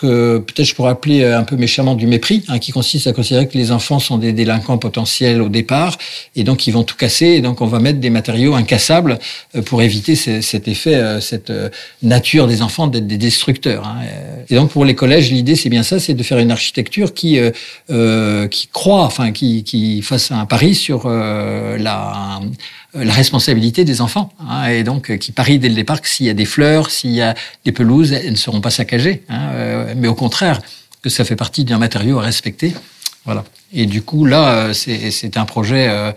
que 0.00 0.38
peut-être 0.38 0.66
je 0.66 0.74
pourrais 0.74 0.90
appeler 0.90 1.22
euh, 1.22 1.38
un 1.38 1.42
peu 1.42 1.56
méchamment 1.56 1.94
du 1.94 2.06
mépris, 2.06 2.42
hein, 2.48 2.58
qui 2.58 2.72
consiste 2.72 3.06
à 3.06 3.12
considérer 3.12 3.46
que 3.48 3.58
les 3.58 3.70
enfants 3.70 3.98
sont 3.98 4.16
des 4.16 4.32
délinquants 4.32 4.78
potentiels 4.78 5.42
au 5.42 5.48
départ, 5.48 5.98
et 6.36 6.44
donc 6.44 6.66
ils 6.66 6.70
vont 6.70 6.84
tout 6.84 6.96
casser, 6.96 7.26
et 7.26 7.40
donc 7.40 7.60
on 7.60 7.66
va 7.66 7.78
mettre 7.80 8.00
des 8.00 8.10
matériaux 8.10 8.54
incassables 8.54 9.18
euh, 9.54 9.62
pour 9.62 9.82
éviter 9.82 10.14
cet 10.16 10.68
effet, 10.68 10.94
euh, 10.94 11.20
cette 11.20 11.52
nature 12.02 12.46
des 12.46 12.62
enfants 12.62 12.86
d'être 12.86 13.06
des 13.06 13.18
destructeurs. 13.18 13.86
Hein. 13.86 14.00
Et 14.48 14.54
donc 14.54 14.70
pour 14.70 14.84
les 14.84 14.94
collèges, 14.94 15.30
l'idée 15.30 15.56
c'est 15.56 15.68
bien 15.68 15.82
ça, 15.82 16.00
c'est 16.00 16.14
de 16.14 16.22
faire 16.22 16.38
une 16.38 16.50
architecture 16.50 17.12
qui 17.12 17.38
croit, 18.72 19.04
enfin 19.04 19.32
qui, 19.32 20.02
fasse 20.02 20.30
un 20.32 20.46
pari 20.46 20.74
sur 20.74 21.08
la 21.08 22.40
responsabilité 22.94 23.84
des 23.84 24.00
enfants. 24.00 24.32
Hein, 24.40 24.68
et 24.68 24.82
donc, 24.82 25.10
euh, 25.10 25.16
qui 25.16 25.32
parie 25.32 25.58
dès 25.58 25.68
le 25.68 25.74
départ 25.74 26.00
que 26.00 26.08
s'il 26.08 26.26
y 26.26 26.30
a 26.30 26.34
des 26.34 26.44
fleurs, 26.44 26.90
s'il 26.90 27.10
y 27.10 27.22
a 27.22 27.34
des 27.64 27.72
pelouses, 27.72 28.12
elles 28.12 28.32
ne 28.32 28.36
seront 28.36 28.60
pas 28.60 28.70
saccagées. 28.70 29.22
Hein, 29.28 29.50
euh, 29.52 29.94
mais 29.96 30.08
au 30.08 30.14
contraire, 30.14 30.60
que 31.02 31.08
ça 31.08 31.24
fait 31.24 31.36
partie 31.36 31.64
d'un 31.64 31.78
matériau 31.78 32.18
à 32.18 32.22
respecter. 32.22 32.74
Voilà. 33.24 33.44
Et 33.72 33.86
du 33.86 34.02
coup, 34.02 34.24
là, 34.24 34.72
c'est 34.72 35.36
un 35.36 35.44
projet 35.44 36.14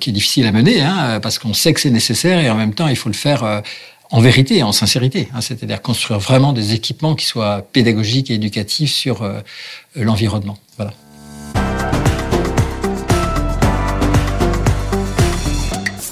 qui 0.00 0.10
est 0.10 0.12
difficile 0.12 0.46
à 0.46 0.52
mener, 0.52 0.80
hein, 0.80 1.18
parce 1.20 1.38
qu'on 1.38 1.54
sait 1.54 1.72
que 1.74 1.80
c'est 1.80 1.90
nécessaire 1.90 2.38
et 2.38 2.48
en 2.48 2.54
même 2.54 2.72
temps, 2.72 2.88
il 2.88 2.96
faut 2.96 3.08
le 3.08 3.14
faire 3.14 3.62
en 4.10 4.20
vérité, 4.20 4.62
en 4.62 4.72
sincérité. 4.72 5.28
Hein, 5.34 5.40
C'est-à-dire 5.40 5.82
construire 5.82 6.18
vraiment 6.20 6.52
des 6.52 6.72
équipements 6.72 7.14
qui 7.14 7.26
soient 7.26 7.66
pédagogiques 7.72 8.30
et 8.30 8.34
éducatifs 8.34 8.92
sur 8.92 9.28
l'environnement. 9.96 10.56
Voilà. 10.76 10.92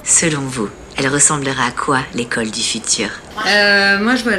Selon 0.08 0.40
vous, 0.40 0.70
elle 0.96 1.06
ressemblera 1.08 1.66
à 1.66 1.70
quoi 1.70 2.00
l'école 2.14 2.50
du 2.50 2.62
futur 2.62 3.10
euh, 3.46 3.98
Moi, 3.98 4.16
je 4.16 4.24
vois 4.24 4.36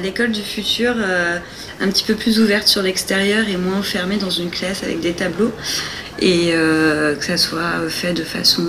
l'école 0.00 0.32
du 0.32 0.42
futur 0.42 0.94
euh, 0.98 1.38
un 1.80 1.88
petit 1.88 2.04
peu 2.04 2.14
plus 2.14 2.38
ouverte 2.38 2.68
sur 2.68 2.82
l'extérieur 2.82 3.48
et 3.48 3.56
moins 3.56 3.78
enfermée 3.78 4.18
dans 4.18 4.28
une 4.28 4.50
classe 4.50 4.82
avec 4.82 5.00
des 5.00 5.14
tableaux 5.14 5.50
et 6.20 6.50
euh, 6.52 7.16
que 7.16 7.24
ça 7.24 7.38
soit 7.38 7.88
fait 7.88 8.12
de 8.12 8.22
façon 8.22 8.66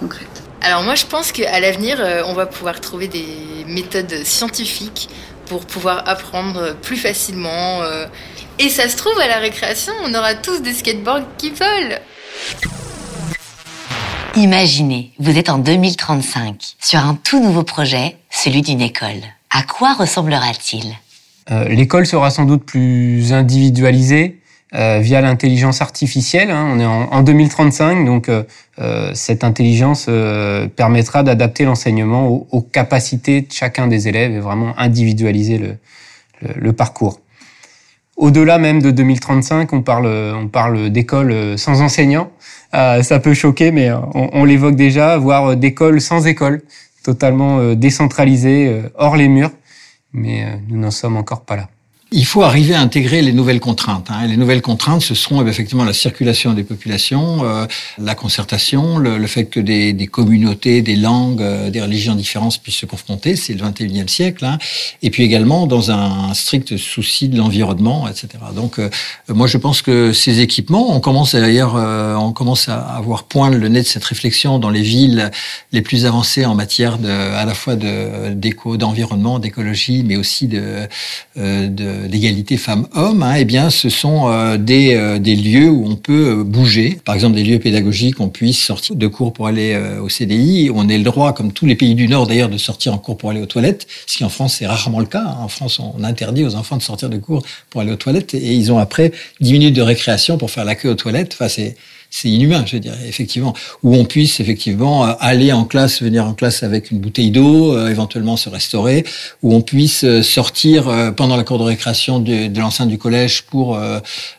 concrète. 0.00 0.42
Alors 0.62 0.84
moi, 0.84 0.94
je 0.94 1.04
pense 1.04 1.32
qu'à 1.32 1.60
l'avenir, 1.60 2.02
on 2.26 2.32
va 2.32 2.46
pouvoir 2.46 2.80
trouver 2.80 3.08
des 3.08 3.66
méthodes 3.66 4.24
scientifiques 4.24 5.10
pour 5.46 5.66
pouvoir 5.66 6.08
apprendre 6.08 6.74
plus 6.76 6.96
facilement. 6.96 7.82
Et 8.58 8.70
ça 8.70 8.88
se 8.88 8.96
trouve, 8.96 9.18
à 9.18 9.28
la 9.28 9.38
récréation, 9.38 9.92
on 10.02 10.14
aura 10.14 10.34
tous 10.34 10.62
des 10.62 10.72
skateboards 10.72 11.26
qui 11.36 11.50
volent. 11.50 11.98
Imaginez, 14.36 15.10
vous 15.18 15.36
êtes 15.36 15.50
en 15.50 15.58
2035 15.58 16.76
sur 16.80 17.00
un 17.00 17.14
tout 17.14 17.42
nouveau 17.42 17.64
projet, 17.64 18.16
celui 18.30 18.62
d'une 18.62 18.80
école. 18.80 19.20
À 19.50 19.62
quoi 19.62 19.92
ressemblera-t-il? 19.92 20.94
Euh, 21.50 21.68
L'école 21.68 22.06
sera 22.06 22.30
sans 22.30 22.46
doute 22.46 22.64
plus 22.64 23.34
individualisée 23.34 24.40
euh, 24.74 25.00
via 25.00 25.20
l'intelligence 25.20 25.82
artificielle. 25.82 26.50
Hein. 26.50 26.66
On 26.72 26.80
est 26.80 26.86
en, 26.86 27.22
2035, 27.22 28.06
donc 28.06 28.30
euh, 28.30 28.44
cette 29.12 29.44
intelligence 29.44 30.08
permettra 30.76 31.22
d'adapter 31.22 31.66
l'enseignement 31.66 32.26
aux, 32.28 32.62
capacités 32.62 33.42
de 33.42 33.52
chacun 33.52 33.86
des 33.86 34.08
élèves 34.08 34.32
et 34.32 34.40
vraiment 34.40 34.72
individualiser 34.78 35.58
le, 35.58 35.76
le 36.56 36.72
parcours. 36.72 37.20
Au-delà 38.16 38.58
même 38.58 38.82
de 38.82 38.90
2035, 38.90 39.72
on 39.72 39.82
parle, 39.82 40.06
on 40.06 40.48
parle 40.48 40.90
d'école 40.90 41.58
sans 41.58 41.80
enseignants. 41.80 42.30
Euh, 42.74 43.02
ça 43.02 43.20
peut 43.20 43.34
choquer, 43.34 43.70
mais 43.70 43.90
euh, 43.90 43.98
on, 44.14 44.44
l'évoque 44.44 44.76
déjà, 44.76 45.18
voire 45.18 45.50
euh, 45.50 45.56
d'école 45.56 46.00
sans 46.00 46.26
école, 46.26 46.62
totalement 47.04 47.74
décentralisée, 47.74 48.82
hors 48.94 49.16
les 49.16 49.28
murs. 49.28 49.50
Mais 50.12 50.60
nous 50.68 50.78
n'en 50.78 50.90
sommes 50.90 51.16
encore 51.16 51.44
pas 51.44 51.56
là 51.56 51.68
il 52.12 52.26
faut 52.26 52.42
arriver 52.42 52.74
à 52.74 52.80
intégrer 52.80 53.22
les 53.22 53.32
nouvelles 53.32 53.60
contraintes. 53.60 54.08
Hein. 54.10 54.26
Les 54.26 54.36
nouvelles 54.36 54.62
contraintes, 54.62 55.02
ce 55.02 55.14
seront 55.14 55.46
effectivement 55.46 55.84
la 55.84 55.92
circulation 55.92 56.52
des 56.52 56.62
populations, 56.62 57.44
euh, 57.44 57.66
la 57.98 58.14
concertation, 58.14 58.98
le, 58.98 59.26
fait 59.26 59.46
que 59.46 59.60
des, 59.60 59.92
des, 59.92 60.06
communautés, 60.06 60.82
des 60.82 60.96
langues, 60.96 61.40
euh, 61.40 61.70
des 61.70 61.80
religions 61.80 62.14
différentes 62.14 62.58
puissent 62.60 62.76
se 62.76 62.86
confronter. 62.86 63.36
C'est 63.36 63.54
le 63.54 63.64
21e 63.64 64.08
siècle. 64.08 64.44
Hein. 64.44 64.58
Et 65.02 65.10
puis 65.10 65.22
également 65.22 65.66
dans 65.66 65.90
un 65.90 66.34
strict 66.34 66.76
souci 66.76 67.28
de 67.28 67.38
l'environnement, 67.38 68.06
etc. 68.08 68.28
Donc, 68.54 68.78
euh, 68.78 68.90
moi, 69.28 69.46
je 69.46 69.56
pense 69.56 69.80
que 69.80 70.12
ces 70.12 70.40
équipements, 70.40 70.94
on 70.94 71.00
commence 71.00 71.34
d'ailleurs, 71.34 71.74
on 71.74 72.32
commence 72.32 72.68
à 72.68 72.78
avoir 72.78 73.24
point 73.24 73.50
le 73.50 73.68
nez 73.68 73.82
de 73.82 73.86
cette 73.86 74.04
réflexion 74.04 74.58
dans 74.58 74.70
les 74.70 74.82
villes 74.82 75.30
les 75.72 75.82
plus 75.82 76.04
avancées 76.04 76.44
en 76.44 76.54
matière 76.54 76.98
de, 76.98 77.08
à 77.08 77.44
la 77.44 77.54
fois 77.54 77.76
de 77.76 78.32
d'éco, 78.34 78.76
d'environnement, 78.76 79.38
d'écologie, 79.38 80.04
mais 80.06 80.16
aussi 80.16 80.46
de, 80.46 80.86
de 81.36 82.01
d'égalité 82.08 82.56
femmes-hommes, 82.56 83.22
hein, 83.22 83.34
eh 83.38 83.44
bien, 83.44 83.70
ce 83.70 83.88
sont 83.88 84.28
euh, 84.28 84.56
des, 84.56 84.94
euh, 84.94 85.18
des 85.18 85.36
lieux 85.36 85.68
où 85.68 85.86
on 85.86 85.96
peut 85.96 86.38
euh, 86.40 86.44
bouger. 86.44 86.98
Par 87.04 87.14
exemple, 87.14 87.34
des 87.34 87.44
lieux 87.44 87.58
pédagogiques, 87.58 88.20
on 88.20 88.28
puisse 88.28 88.58
sortir 88.58 88.96
de 88.96 89.06
cours 89.06 89.32
pour 89.32 89.46
aller 89.46 89.76
au 90.00 90.08
CDI. 90.08 90.70
On 90.74 90.88
a 90.88 90.96
le 90.96 91.02
droit, 91.02 91.32
comme 91.32 91.52
tous 91.52 91.66
les 91.66 91.74
pays 91.74 91.94
du 91.94 92.08
Nord 92.08 92.26
d'ailleurs, 92.26 92.48
de 92.48 92.58
sortir 92.58 92.92
en 92.94 92.98
cours 92.98 93.16
pour 93.16 93.30
aller 93.30 93.40
aux 93.40 93.46
toilettes, 93.46 93.86
ce 94.06 94.18
qui 94.18 94.24
en 94.24 94.28
France 94.28 94.56
c'est 94.58 94.66
rarement 94.66 95.00
le 95.00 95.06
cas. 95.06 95.36
En 95.40 95.48
France, 95.48 95.80
on 95.80 96.02
interdit 96.04 96.44
aux 96.44 96.54
enfants 96.54 96.76
de 96.76 96.82
sortir 96.82 97.08
de 97.08 97.18
cours 97.18 97.42
pour 97.70 97.80
aller 97.80 97.92
aux 97.92 97.96
toilettes 97.96 98.34
et 98.34 98.54
ils 98.54 98.72
ont 98.72 98.78
après 98.78 99.12
10 99.40 99.52
minutes 99.52 99.76
de 99.76 99.82
récréation 99.82 100.38
pour 100.38 100.50
faire 100.50 100.64
la 100.64 100.74
queue 100.74 100.90
aux 100.90 100.94
toilettes. 100.94 101.32
Enfin, 101.34 101.48
c'est 101.48 101.76
c'est 102.14 102.28
inhumain, 102.28 102.64
je 102.66 102.76
dirais, 102.76 102.98
effectivement. 103.08 103.54
Où 103.82 103.96
on 103.96 104.04
puisse 104.04 104.38
effectivement 104.38 105.04
aller 105.18 105.50
en 105.52 105.64
classe, 105.64 106.02
venir 106.02 106.26
en 106.26 106.34
classe 106.34 106.62
avec 106.62 106.90
une 106.90 107.00
bouteille 107.00 107.30
d'eau, 107.30 107.88
éventuellement 107.88 108.36
se 108.36 108.50
restaurer, 108.50 109.04
où 109.42 109.54
on 109.54 109.62
puisse 109.62 110.04
sortir 110.20 111.14
pendant 111.16 111.36
la 111.36 111.42
cour 111.42 111.58
de 111.58 111.64
récréation 111.64 112.20
de, 112.20 112.48
de 112.48 112.60
l'enceinte 112.60 112.90
du 112.90 112.98
collège 112.98 113.42
pour 113.42 113.78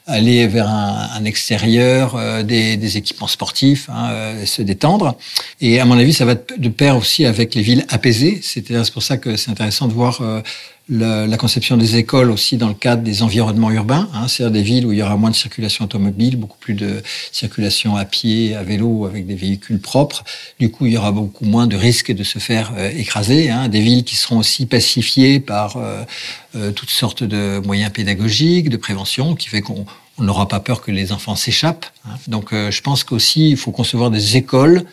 aller 0.05 0.47
vers 0.47 0.69
un, 0.69 1.09
un 1.15 1.25
extérieur, 1.25 2.43
des, 2.43 2.77
des, 2.77 2.97
équipements 2.97 3.27
sportifs, 3.27 3.89
hein, 3.89 4.35
se 4.45 4.61
détendre. 4.61 5.17
Et 5.59 5.79
à 5.79 5.85
mon 5.85 5.97
avis, 5.97 6.13
ça 6.13 6.25
va 6.25 6.35
de 6.35 6.69
pair 6.69 6.95
aussi 6.95 7.25
avec 7.25 7.55
les 7.55 7.63
villes 7.63 7.85
apaisées. 7.89 8.39
C'est 8.43 8.63
pour 8.91 9.01
ça 9.01 9.17
que 9.17 9.35
c'est 9.35 9.49
intéressant 9.49 9.87
de 9.87 9.93
voir 9.93 10.21
la, 10.89 11.27
la, 11.27 11.37
conception 11.37 11.77
des 11.77 11.95
écoles 11.95 12.29
aussi 12.29 12.57
dans 12.57 12.67
le 12.67 12.73
cadre 12.73 13.03
des 13.03 13.23
environnements 13.23 13.71
urbains, 13.71 14.09
hein, 14.13 14.27
c'est-à-dire 14.27 14.51
des 14.51 14.61
villes 14.61 14.85
où 14.85 14.91
il 14.91 14.99
y 14.99 15.01
aura 15.01 15.15
moins 15.15 15.29
de 15.29 15.35
circulation 15.35 15.85
automobile, 15.85 16.35
beaucoup 16.35 16.57
plus 16.57 16.73
de 16.73 17.01
circulation 17.31 17.95
à 17.95 18.03
pied, 18.03 18.53
à 18.55 18.63
vélo, 18.63 19.05
avec 19.05 19.25
des 19.25 19.35
véhicules 19.35 19.79
propres. 19.79 20.23
Du 20.59 20.69
coup, 20.69 20.85
il 20.85 20.93
y 20.93 20.97
aura 20.97 21.11
beaucoup 21.11 21.45
moins 21.45 21.67
de 21.67 21.77
risques 21.77 22.11
de 22.11 22.23
se 22.23 22.39
faire 22.39 22.73
euh, 22.77 22.89
écraser. 22.89 23.49
Hein, 23.49 23.69
des 23.69 23.79
villes 23.79 24.03
qui 24.03 24.15
seront 24.15 24.37
aussi 24.37 24.65
pacifiées 24.65 25.39
par 25.39 25.77
euh, 25.77 26.03
euh, 26.55 26.71
toutes 26.71 26.89
sortes 26.89 27.23
de 27.23 27.61
moyens 27.65 27.91
pédagogiques, 27.91 28.69
de 28.69 28.77
prévention, 28.77 29.35
qui 29.35 29.47
fait 29.47 29.61
qu'on 29.61 29.85
n'aura 30.19 30.49
pas 30.49 30.59
peur 30.59 30.81
que 30.81 30.91
les 30.91 31.13
enfants 31.13 31.37
s'échappent. 31.37 31.85
Hein. 32.05 32.15
Donc, 32.27 32.49
je 32.51 32.81
pense 32.81 33.03
qu'aussi, 33.03 33.51
il 33.51 33.57
faut 33.57 33.71
concevoir 33.71 34.11
des 34.11 34.37
écoles 34.37 34.83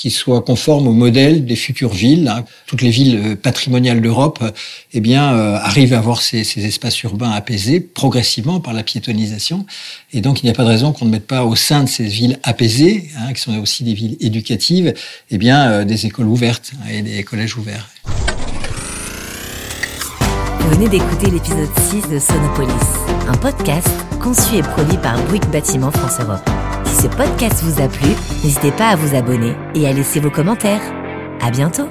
qui 0.00 0.10
soit 0.10 0.40
conforme 0.40 0.88
au 0.88 0.94
modèle 0.94 1.44
des 1.44 1.56
futures 1.56 1.92
villes. 1.92 2.28
Hein. 2.28 2.46
Toutes 2.66 2.80
les 2.80 2.88
villes 2.88 3.20
euh, 3.22 3.36
patrimoniales 3.36 4.00
d'Europe, 4.00 4.38
euh, 4.40 4.50
eh 4.94 5.02
euh, 5.14 5.56
arrivent 5.56 5.92
à 5.92 5.98
avoir 5.98 6.22
ces, 6.22 6.42
ces, 6.42 6.64
espaces 6.64 7.02
urbains 7.02 7.30
apaisés 7.32 7.80
progressivement 7.80 8.60
par 8.60 8.72
la 8.72 8.82
piétonisation. 8.82 9.66
Et 10.14 10.22
donc, 10.22 10.42
il 10.42 10.46
n'y 10.46 10.50
a 10.50 10.54
pas 10.54 10.62
de 10.62 10.68
raison 10.68 10.92
qu'on 10.92 11.04
ne 11.04 11.10
mette 11.10 11.26
pas 11.26 11.44
au 11.44 11.54
sein 11.54 11.84
de 11.84 11.88
ces 11.88 12.04
villes 12.04 12.38
apaisées, 12.44 13.10
hein, 13.18 13.34
qui 13.34 13.42
sont 13.42 13.58
aussi 13.58 13.84
des 13.84 13.92
villes 13.92 14.16
éducatives, 14.20 14.94
eh 15.30 15.36
bien, 15.36 15.84
des 15.84 16.06
écoles 16.06 16.28
ouvertes 16.28 16.72
hein, 16.76 16.88
et 16.90 17.02
des 17.02 17.22
collèges 17.22 17.58
ouverts. 17.58 17.86
Vous 20.60 20.70
venez 20.70 20.88
d'écouter 20.88 21.30
l'épisode 21.30 21.68
6 21.90 22.08
de 22.08 22.18
Sonopolis, 22.18 22.72
un 23.28 23.36
podcast 23.36 23.90
conçu 24.18 24.56
et 24.56 24.62
produit 24.62 24.98
par 24.98 25.22
Bouygues 25.26 25.50
Bâtiment 25.50 25.90
France 25.90 26.20
Europe. 26.20 26.69
Si 26.90 27.02
ce 27.02 27.06
podcast 27.06 27.62
vous 27.62 27.80
a 27.80 27.86
plu, 27.86 28.08
n'hésitez 28.42 28.72
pas 28.72 28.88
à 28.88 28.96
vous 28.96 29.14
abonner 29.14 29.54
et 29.76 29.86
à 29.86 29.92
laisser 29.92 30.18
vos 30.18 30.30
commentaires. 30.30 30.82
À 31.40 31.52
bientôt! 31.52 31.86